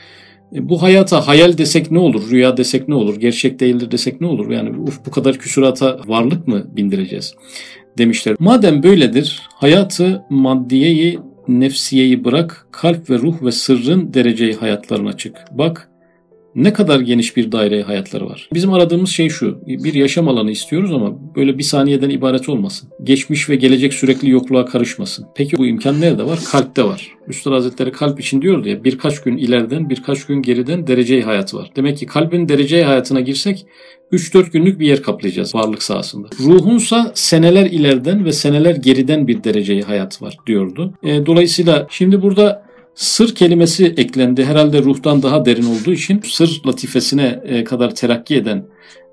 e, 0.55 0.69
bu 0.69 0.83
hayata 0.83 1.29
hayal 1.29 1.59
desek 1.59 1.91
ne 1.91 1.99
olur, 1.99 2.31
rüya 2.31 2.57
desek 2.57 2.89
ne 2.89 2.95
olur, 2.95 3.21
gerçek 3.21 3.61
değildir 3.61 3.91
desek 3.91 4.21
ne 4.21 4.27
olur? 4.27 4.51
Yani 4.51 4.79
uf, 4.79 5.07
bu 5.07 5.11
kadar 5.11 5.39
küsurata 5.39 5.99
varlık 6.07 6.49
mı 6.49 6.67
bindireceğiz 6.77 7.35
demişler. 7.99 8.37
Madem 8.39 8.83
böyledir, 8.83 9.43
hayatı 9.55 10.23
maddiyeyi, 10.31 11.19
nefsiyeyi 11.49 12.25
bırak, 12.25 12.67
kalp 12.73 13.11
ve 13.11 13.19
ruh 13.19 13.43
ve 13.43 13.53
sırrın 13.53 14.15
dereceyi 14.15 14.55
hayatlarına 14.55 15.13
çık. 15.17 15.37
Bak 15.51 15.92
ne 16.55 16.73
kadar 16.73 17.01
geniş 17.01 17.37
bir 17.37 17.53
daire 17.53 17.83
hayatları 17.83 18.27
var. 18.27 18.49
Bizim 18.55 18.73
aradığımız 18.73 19.11
şey 19.11 19.29
şu. 19.29 19.59
Bir 19.67 19.95
yaşam 19.95 20.29
alanı 20.29 20.51
istiyoruz 20.51 20.93
ama 20.93 21.35
böyle 21.37 21.59
bir 21.59 21.63
saniyeden 21.63 22.11
ibaret 22.11 22.49
olmasın. 22.49 22.89
Geçmiş 23.03 23.51
ve 23.51 23.57
gelecek 23.57 23.95
sürekli 23.95 24.31
yokluğa 24.31 24.65
karışmasın. 24.65 25.27
Peki 25.35 25.59
bu 25.59 25.67
imkan 25.67 26.01
nerede 26.01 26.27
var? 26.27 26.39
Kalpte 26.53 26.85
var. 26.85 27.09
Üstad 27.29 27.53
Hazretleri 27.53 27.93
kalp 27.93 28.21
için 28.21 28.43
diyor 28.43 28.65
diye 28.65 28.85
birkaç 28.85 29.23
gün 29.23 29.37
ileriden 29.37 29.91
birkaç 29.91 30.27
gün 30.27 30.43
geriden 30.43 30.87
dereceyi 30.87 31.23
hayatı 31.23 31.57
var. 31.57 31.71
Demek 31.77 31.99
ki 31.99 32.07
kalbin 32.07 32.49
dereceyi 32.49 32.85
hayatına 32.85 33.21
girsek 33.21 33.67
3-4 34.13 34.51
günlük 34.51 34.81
bir 34.81 34.87
yer 34.87 35.03
kaplayacağız 35.03 35.55
varlık 35.55 35.83
sahasında. 35.83 36.29
Ruhunsa 36.41 37.13
seneler 37.15 37.67
ileriden 37.67 38.25
ve 38.25 38.33
seneler 38.33 38.77
geriden 38.77 39.29
bir 39.29 39.45
dereceyi 39.45 39.83
hayat 39.83 40.23
var 40.23 40.37
diyordu. 40.47 40.95
E, 41.03 41.27
dolayısıyla 41.27 41.87
şimdi 41.91 42.23
burada 42.23 42.72
Sır 42.95 43.35
kelimesi 43.35 43.87
eklendi. 43.97 44.45
Herhalde 44.45 44.83
ruhtan 44.83 45.23
daha 45.23 45.45
derin 45.45 45.65
olduğu 45.65 45.93
için 45.93 46.21
sır 46.25 46.63
latifesine 46.67 47.41
e, 47.45 47.65
kadar 47.65 47.95
terakki 47.95 48.37
eden 48.37 48.65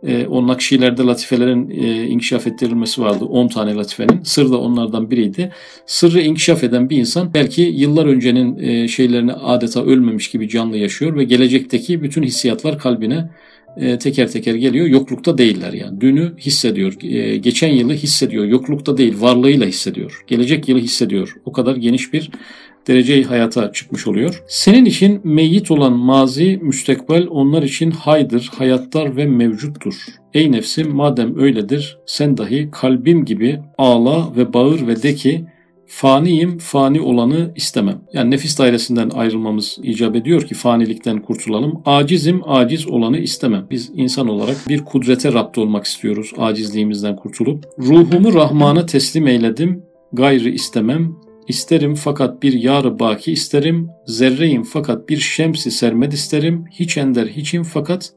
e, 0.07 0.25
o 0.25 0.47
nakşilerde 0.47 1.03
latifelerin 1.03 1.69
e, 1.69 2.07
inkişaf 2.07 2.47
ettirilmesi 2.47 3.01
vardı. 3.01 3.25
10 3.25 3.47
tane 3.47 3.75
latifenin. 3.75 4.23
Sır 4.23 4.51
da 4.51 4.57
onlardan 4.57 5.11
biriydi. 5.11 5.51
Sırrı 5.85 6.21
inkişaf 6.21 6.63
eden 6.63 6.89
bir 6.89 6.97
insan 6.97 7.33
belki 7.33 7.61
yıllar 7.61 8.05
öncenin 8.05 8.87
şeylerini 8.87 9.33
adeta 9.33 9.85
ölmemiş 9.85 10.31
gibi 10.31 10.49
canlı 10.49 10.77
yaşıyor 10.77 11.15
ve 11.15 11.23
gelecekteki 11.23 12.03
bütün 12.03 12.23
hissiyatlar 12.23 12.79
kalbine 12.79 13.29
teker 13.99 14.31
teker 14.31 14.55
geliyor. 14.55 14.85
Yoklukta 14.87 15.37
değiller 15.37 15.73
yani. 15.73 16.01
Dünü 16.01 16.33
hissediyor. 16.37 16.93
Geçen 17.41 17.69
yılı 17.69 17.93
hissediyor. 17.93 18.45
Yoklukta 18.45 18.97
değil, 18.97 19.21
varlığıyla 19.21 19.65
hissediyor. 19.65 20.23
Gelecek 20.27 20.69
yılı 20.69 20.79
hissediyor. 20.79 21.35
O 21.45 21.51
kadar 21.51 21.75
geniş 21.75 22.13
bir 22.13 22.31
dereceyi 22.87 23.23
hayata 23.23 23.71
çıkmış 23.71 24.07
oluyor. 24.07 24.43
Senin 24.47 24.85
için 24.85 25.21
meyyit 25.23 25.71
olan 25.71 25.93
mazi, 25.93 26.59
müstekbel 26.61 27.27
onlar 27.29 27.63
için 27.63 27.91
haydır, 27.91 28.49
hayatlar 28.57 29.15
ve 29.15 29.25
mevcuttur. 29.25 29.95
Ey 30.33 30.51
nefsim 30.51 30.95
madem 30.95 31.39
öyledir 31.39 31.97
sen 32.05 32.37
dahi 32.37 32.69
kalbim 32.71 33.25
gibi 33.25 33.59
ağla 33.77 34.35
ve 34.35 34.53
bağır 34.53 34.87
ve 34.87 35.03
de 35.03 35.15
ki 35.15 35.45
faniyim, 35.89 36.57
fani 36.57 37.01
olanı 37.01 37.51
istemem. 37.55 38.01
Yani 38.13 38.31
nefis 38.31 38.59
dairesinden 38.59 39.09
ayrılmamız 39.09 39.77
icap 39.83 40.15
ediyor 40.15 40.41
ki 40.41 40.55
fanilikten 40.55 41.21
kurtulalım. 41.21 41.81
Acizim, 41.85 42.41
aciz 42.45 42.87
olanı 42.87 43.17
istemem. 43.17 43.67
Biz 43.69 43.91
insan 43.93 44.27
olarak 44.27 44.55
bir 44.69 44.85
kudrete 44.85 45.33
rapt 45.33 45.57
olmak 45.57 45.85
istiyoruz 45.85 46.31
acizliğimizden 46.37 47.15
kurtulup. 47.15 47.65
Ruhumu 47.79 48.33
Rahman'a 48.33 48.85
teslim 48.85 49.27
eyledim, 49.27 49.83
gayrı 50.13 50.49
istemem. 50.49 51.15
İsterim 51.49 51.95
fakat 51.95 52.43
bir 52.43 52.53
yarı 52.53 52.99
baki 52.99 53.31
isterim, 53.31 53.89
zerreyim 54.05 54.63
fakat 54.63 55.09
bir 55.09 55.17
şemsi 55.17 55.71
sermed 55.71 56.11
isterim, 56.11 56.65
hiç 56.71 56.97
ender 56.97 57.27
hiçim 57.27 57.63
fakat 57.63 58.13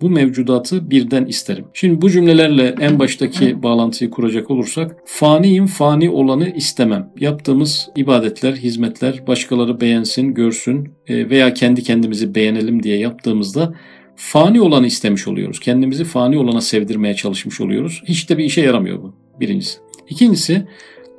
bu 0.00 0.10
mevcudatı 0.10 0.90
birden 0.90 1.24
isterim. 1.24 1.64
Şimdi 1.74 2.02
bu 2.02 2.10
cümlelerle 2.10 2.74
en 2.80 2.98
baştaki 2.98 3.62
bağlantıyı 3.62 4.10
kuracak 4.10 4.50
olursak 4.50 4.96
faniyim 5.04 5.66
fani 5.66 6.10
olanı 6.10 6.48
istemem. 6.50 7.10
Yaptığımız 7.20 7.88
ibadetler, 7.96 8.52
hizmetler 8.52 9.26
başkaları 9.26 9.80
beğensin, 9.80 10.34
görsün 10.34 10.88
e, 11.06 11.30
veya 11.30 11.54
kendi 11.54 11.82
kendimizi 11.82 12.34
beğenelim 12.34 12.82
diye 12.82 12.98
yaptığımızda 12.98 13.74
fani 14.16 14.60
olanı 14.60 14.86
istemiş 14.86 15.28
oluyoruz. 15.28 15.60
Kendimizi 15.60 16.04
fani 16.04 16.38
olana 16.38 16.60
sevdirmeye 16.60 17.14
çalışmış 17.14 17.60
oluyoruz. 17.60 18.02
Hiç 18.08 18.30
de 18.30 18.38
bir 18.38 18.44
işe 18.44 18.60
yaramıyor 18.60 19.02
bu 19.02 19.14
birincisi. 19.40 19.78
İkincisi 20.08 20.66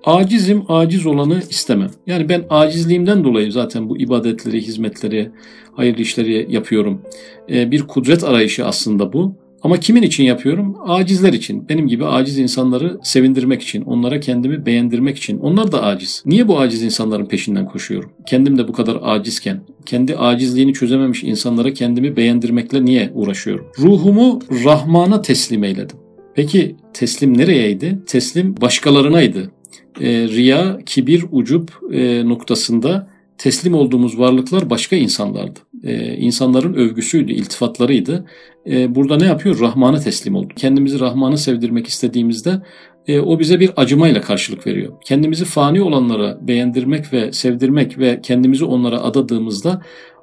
Acizim, 0.08 0.64
aciz 0.68 1.06
olanı 1.06 1.42
istemem. 1.50 1.92
Yani 2.06 2.30
ben 2.30 2.44
acizliğimden 2.50 3.24
dolayı 3.24 3.52
zaten 3.52 3.90
bu 3.90 3.98
ibadetleri, 3.98 4.62
hizmetleri, 4.62 5.32
hayırlı 5.74 6.02
işleri 6.02 6.48
yapıyorum. 6.50 7.02
Ee, 7.50 7.72
bir 7.72 7.82
kudret 7.82 8.24
arayışı 8.24 8.66
aslında 8.66 9.14
bu. 9.14 9.36
Ama 9.62 9.78
kimin 9.78 10.02
için 10.02 10.24
yapıyorum? 10.24 10.76
Acizler 10.86 11.34
için. 11.34 11.70
Benim 11.70 11.88
gibi 11.88 12.06
aciz 12.06 12.38
insanları 12.38 13.00
sevindirmek 13.04 13.62
için, 13.62 13.82
onlara 13.82 14.20
kendimi 14.20 14.66
beğendirmek 14.66 15.18
için. 15.18 15.40
Onlar 15.40 15.72
da 15.72 15.84
aciz. 15.84 16.24
Niye 16.26 16.48
bu 16.48 16.60
aciz 16.60 16.84
insanların 16.84 17.26
peşinden 17.26 17.66
koşuyorum? 17.66 18.12
Kendim 18.26 18.58
de 18.58 18.68
bu 18.68 18.74
kadar 18.74 18.98
acizken, 19.02 19.62
kendi 19.86 20.18
acizliğini 20.18 20.74
çözememiş 20.74 21.24
insanlara 21.24 21.74
kendimi 21.74 22.18
beğendirmekle 22.18 22.86
niye 22.86 23.12
uğraşıyorum? 23.14 23.66
Ruhumu 23.80 24.40
Rahman'a 24.66 25.22
teslim 25.22 25.64
eyledim. 25.64 25.98
Peki 26.36 26.76
teslim 26.94 27.38
nereyeydi? 27.38 28.00
Teslim 28.08 28.56
başkalarınaydı 28.62 29.57
e, 30.02 30.28
riya, 30.28 30.80
kibir, 30.86 31.26
ucup 31.32 31.72
e, 31.92 32.30
noktasında 32.30 33.10
teslim 33.38 33.74
olduğumuz 33.74 34.20
varlıklar 34.20 34.70
başka 34.70 34.96
insanlardı. 34.96 35.60
E, 35.84 36.18
insanların 36.18 36.74
övgüsüydü, 36.74 37.32
iltifatlarıydı. 37.32 38.26
E, 38.70 38.96
burada 38.96 39.18
ne 39.18 39.26
yapıyor? 39.26 39.60
Rahman'a 39.60 40.00
teslim 40.00 40.36
oldu. 40.36 40.54
Kendimizi 40.56 41.00
Rahman'a 41.00 41.38
sevdirmek 41.38 41.88
istediğimizde 41.88 42.62
e, 43.08 43.20
o 43.20 43.40
bize 43.40 43.60
bir 43.60 43.72
acımayla 43.76 44.22
karşılık 44.22 44.68
veriyor. 44.68 44.94
Kendimizi 45.06 45.46
fani 45.46 45.82
olanlara 45.82 46.48
beğendirmek 46.48 47.14
ve 47.14 47.32
sevdirmek 47.32 48.00
ve 48.00 48.20
kendimizi 48.24 48.66
onlara 48.66 49.02
adadığımızda 49.02 49.82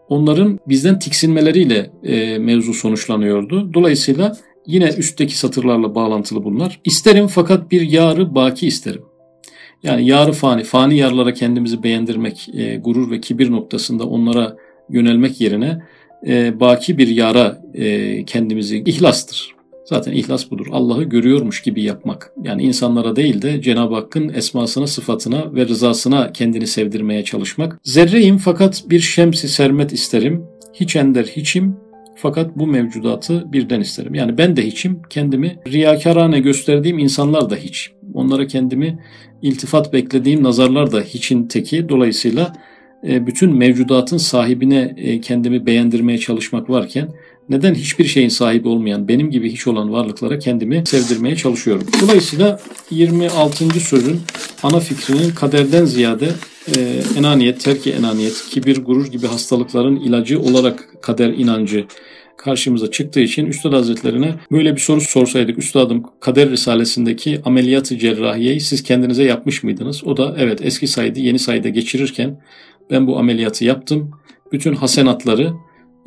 onların 0.09 0.59
bizden 0.69 0.99
tiksinmeleriyle 0.99 1.91
e, 2.03 2.39
mevzu 2.39 2.75
sonuçlanıyordu. 2.75 3.75
Dolayısıyla 3.75 4.37
Yine 4.67 4.89
üstteki 4.89 5.39
satırlarla 5.39 5.95
bağlantılı 5.95 6.45
bunlar. 6.45 6.81
İsterim 6.85 7.27
fakat 7.27 7.71
bir 7.71 7.81
yarı 7.81 8.35
baki 8.35 8.67
isterim. 8.67 9.03
Yani 9.85 10.07
yarı 10.07 10.33
fani, 10.33 10.65
fani 10.65 10.99
yarlara 10.99 11.35
kendimizi 11.35 11.83
beğendirmek, 11.83 12.49
e, 12.55 12.77
gurur 12.77 13.11
ve 13.11 13.21
kibir 13.21 13.51
noktasında 13.51 14.05
onlara 14.05 14.57
yönelmek 14.91 15.41
yerine 15.41 15.83
e, 16.27 16.61
baki 16.61 16.99
bir 16.99 17.09
yara 17.09 17.63
e, 17.75 18.25
kendimizi 18.25 18.79
ihlastır. 18.87 19.55
Zaten 19.85 20.13
ihlas 20.13 20.51
budur. 20.51 20.67
Allah'ı 20.73 21.05
görüyormuş 21.05 21.63
gibi 21.63 21.83
yapmak. 21.83 22.33
Yani 22.43 22.63
insanlara 22.63 23.17
değil 23.17 23.43
de 23.43 23.63
Cenab-ı 23.63 23.95
Hakk'ın 23.95 24.29
esmasına, 24.29 24.87
sıfatına 24.87 25.55
ve 25.55 25.69
rızasına 25.69 26.33
kendini 26.33 26.67
sevdirmeye 26.67 27.25
çalışmak. 27.25 27.81
Zerreyim 27.83 28.39
fakat 28.39 28.85
bir 28.91 29.01
şemsi 29.01 29.49
sermet 29.49 29.93
isterim. 29.93 30.45
Hiç 30.75 30.97
ender 30.97 31.25
hiçim 31.25 31.77
fakat 32.17 32.59
bu 32.59 32.67
mevcudatı 32.67 33.53
birden 33.53 33.81
isterim. 33.81 34.15
Yani 34.15 34.39
ben 34.39 34.57
de 34.57 34.67
hiçim, 34.67 35.03
kendimi 35.11 35.59
riyakarane 35.73 36.41
gösterdiğim 36.41 36.99
insanlar 36.99 37.51
da 37.51 37.57
hiç. 37.57 37.93
Onlara 38.15 38.47
kendimi 38.47 38.99
iltifat 39.43 39.93
beklediğim 39.93 40.43
nazarlar 40.43 40.93
da 40.93 41.01
hiçin 41.01 41.49
teki. 41.49 41.89
Dolayısıyla 41.89 42.53
e, 43.09 43.27
bütün 43.27 43.57
mevcudatın 43.57 44.17
sahibine 44.17 44.95
e, 44.97 45.21
kendimi 45.21 45.67
beğendirmeye 45.67 46.19
çalışmak 46.19 46.71
varken 46.71 47.09
neden 47.49 47.75
hiçbir 47.75 48.05
şeyin 48.05 48.29
sahibi 48.29 48.69
olmayan, 48.69 49.09
benim 49.09 49.31
gibi 49.31 49.53
hiç 49.53 49.67
olan 49.67 49.93
varlıklara 49.93 50.39
kendimi 50.39 50.83
sevdirmeye 50.87 51.37
çalışıyorum. 51.37 51.87
Dolayısıyla 52.03 52.61
26. 52.91 53.81
sözün 53.81 54.21
ana 54.63 54.81
fikrinin 54.81 55.31
kaderden 55.31 55.85
ziyade 55.85 56.29
e, 56.77 57.01
enaniyet, 57.19 57.61
terki 57.61 57.93
enaniyet, 57.93 58.45
kibir, 58.51 58.85
gurur 58.85 59.07
gibi 59.07 59.27
hastalıkların 59.27 59.97
ilacı 59.97 60.41
olarak 60.41 61.03
kader 61.03 61.29
inancı 61.29 61.87
karşımıza 62.37 62.91
çıktığı 62.91 63.21
için 63.21 63.47
Üstad 63.47 63.73
Hazretlerine 63.73 64.35
böyle 64.53 64.75
bir 64.75 64.81
soru 64.81 65.01
sorsaydık 65.01 65.59
Üstadım 65.59 66.03
Kader 66.21 66.51
Risalesindeki 66.51 67.41
ameliyatı 67.45 67.99
cerrahiyeyi 67.99 68.61
siz 68.61 68.83
kendinize 68.83 69.25
yapmış 69.25 69.63
mıydınız? 69.63 70.05
O 70.05 70.17
da 70.17 70.35
evet 70.39 70.61
eski 70.63 70.87
saydı 70.87 71.21
yeni 71.21 71.39
sayıda 71.39 71.69
geçirirken 71.69 72.41
ben 72.91 73.07
bu 73.07 73.19
ameliyatı 73.19 73.65
yaptım. 73.65 74.11
Bütün 74.53 74.75
hasenatları 74.75 75.53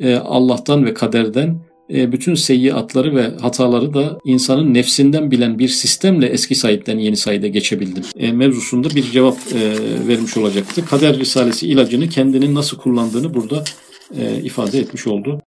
e, 0.00 0.14
Allah'tan 0.16 0.84
ve 0.84 0.94
kaderden 0.94 1.60
bütün 1.88 2.34
seyyiatları 2.34 3.16
ve 3.16 3.30
hataları 3.40 3.94
da 3.94 4.18
insanın 4.24 4.74
nefsinden 4.74 5.30
bilen 5.30 5.58
bir 5.58 5.68
sistemle 5.68 6.26
eski 6.26 6.54
Said'den 6.54 6.98
yeni 6.98 7.16
Said'e 7.16 7.48
geçebildim. 7.48 8.02
E, 8.16 8.32
mevzusunda 8.32 8.90
bir 8.90 9.10
cevap 9.10 9.36
vermiş 10.08 10.36
olacaktı. 10.36 10.84
Kader 10.84 11.18
Risalesi 11.18 11.68
ilacını 11.68 12.08
kendinin 12.08 12.54
nasıl 12.54 12.76
kullandığını 12.78 13.34
burada 13.34 13.64
ifade 14.42 14.78
etmiş 14.78 15.06
oldu. 15.06 15.40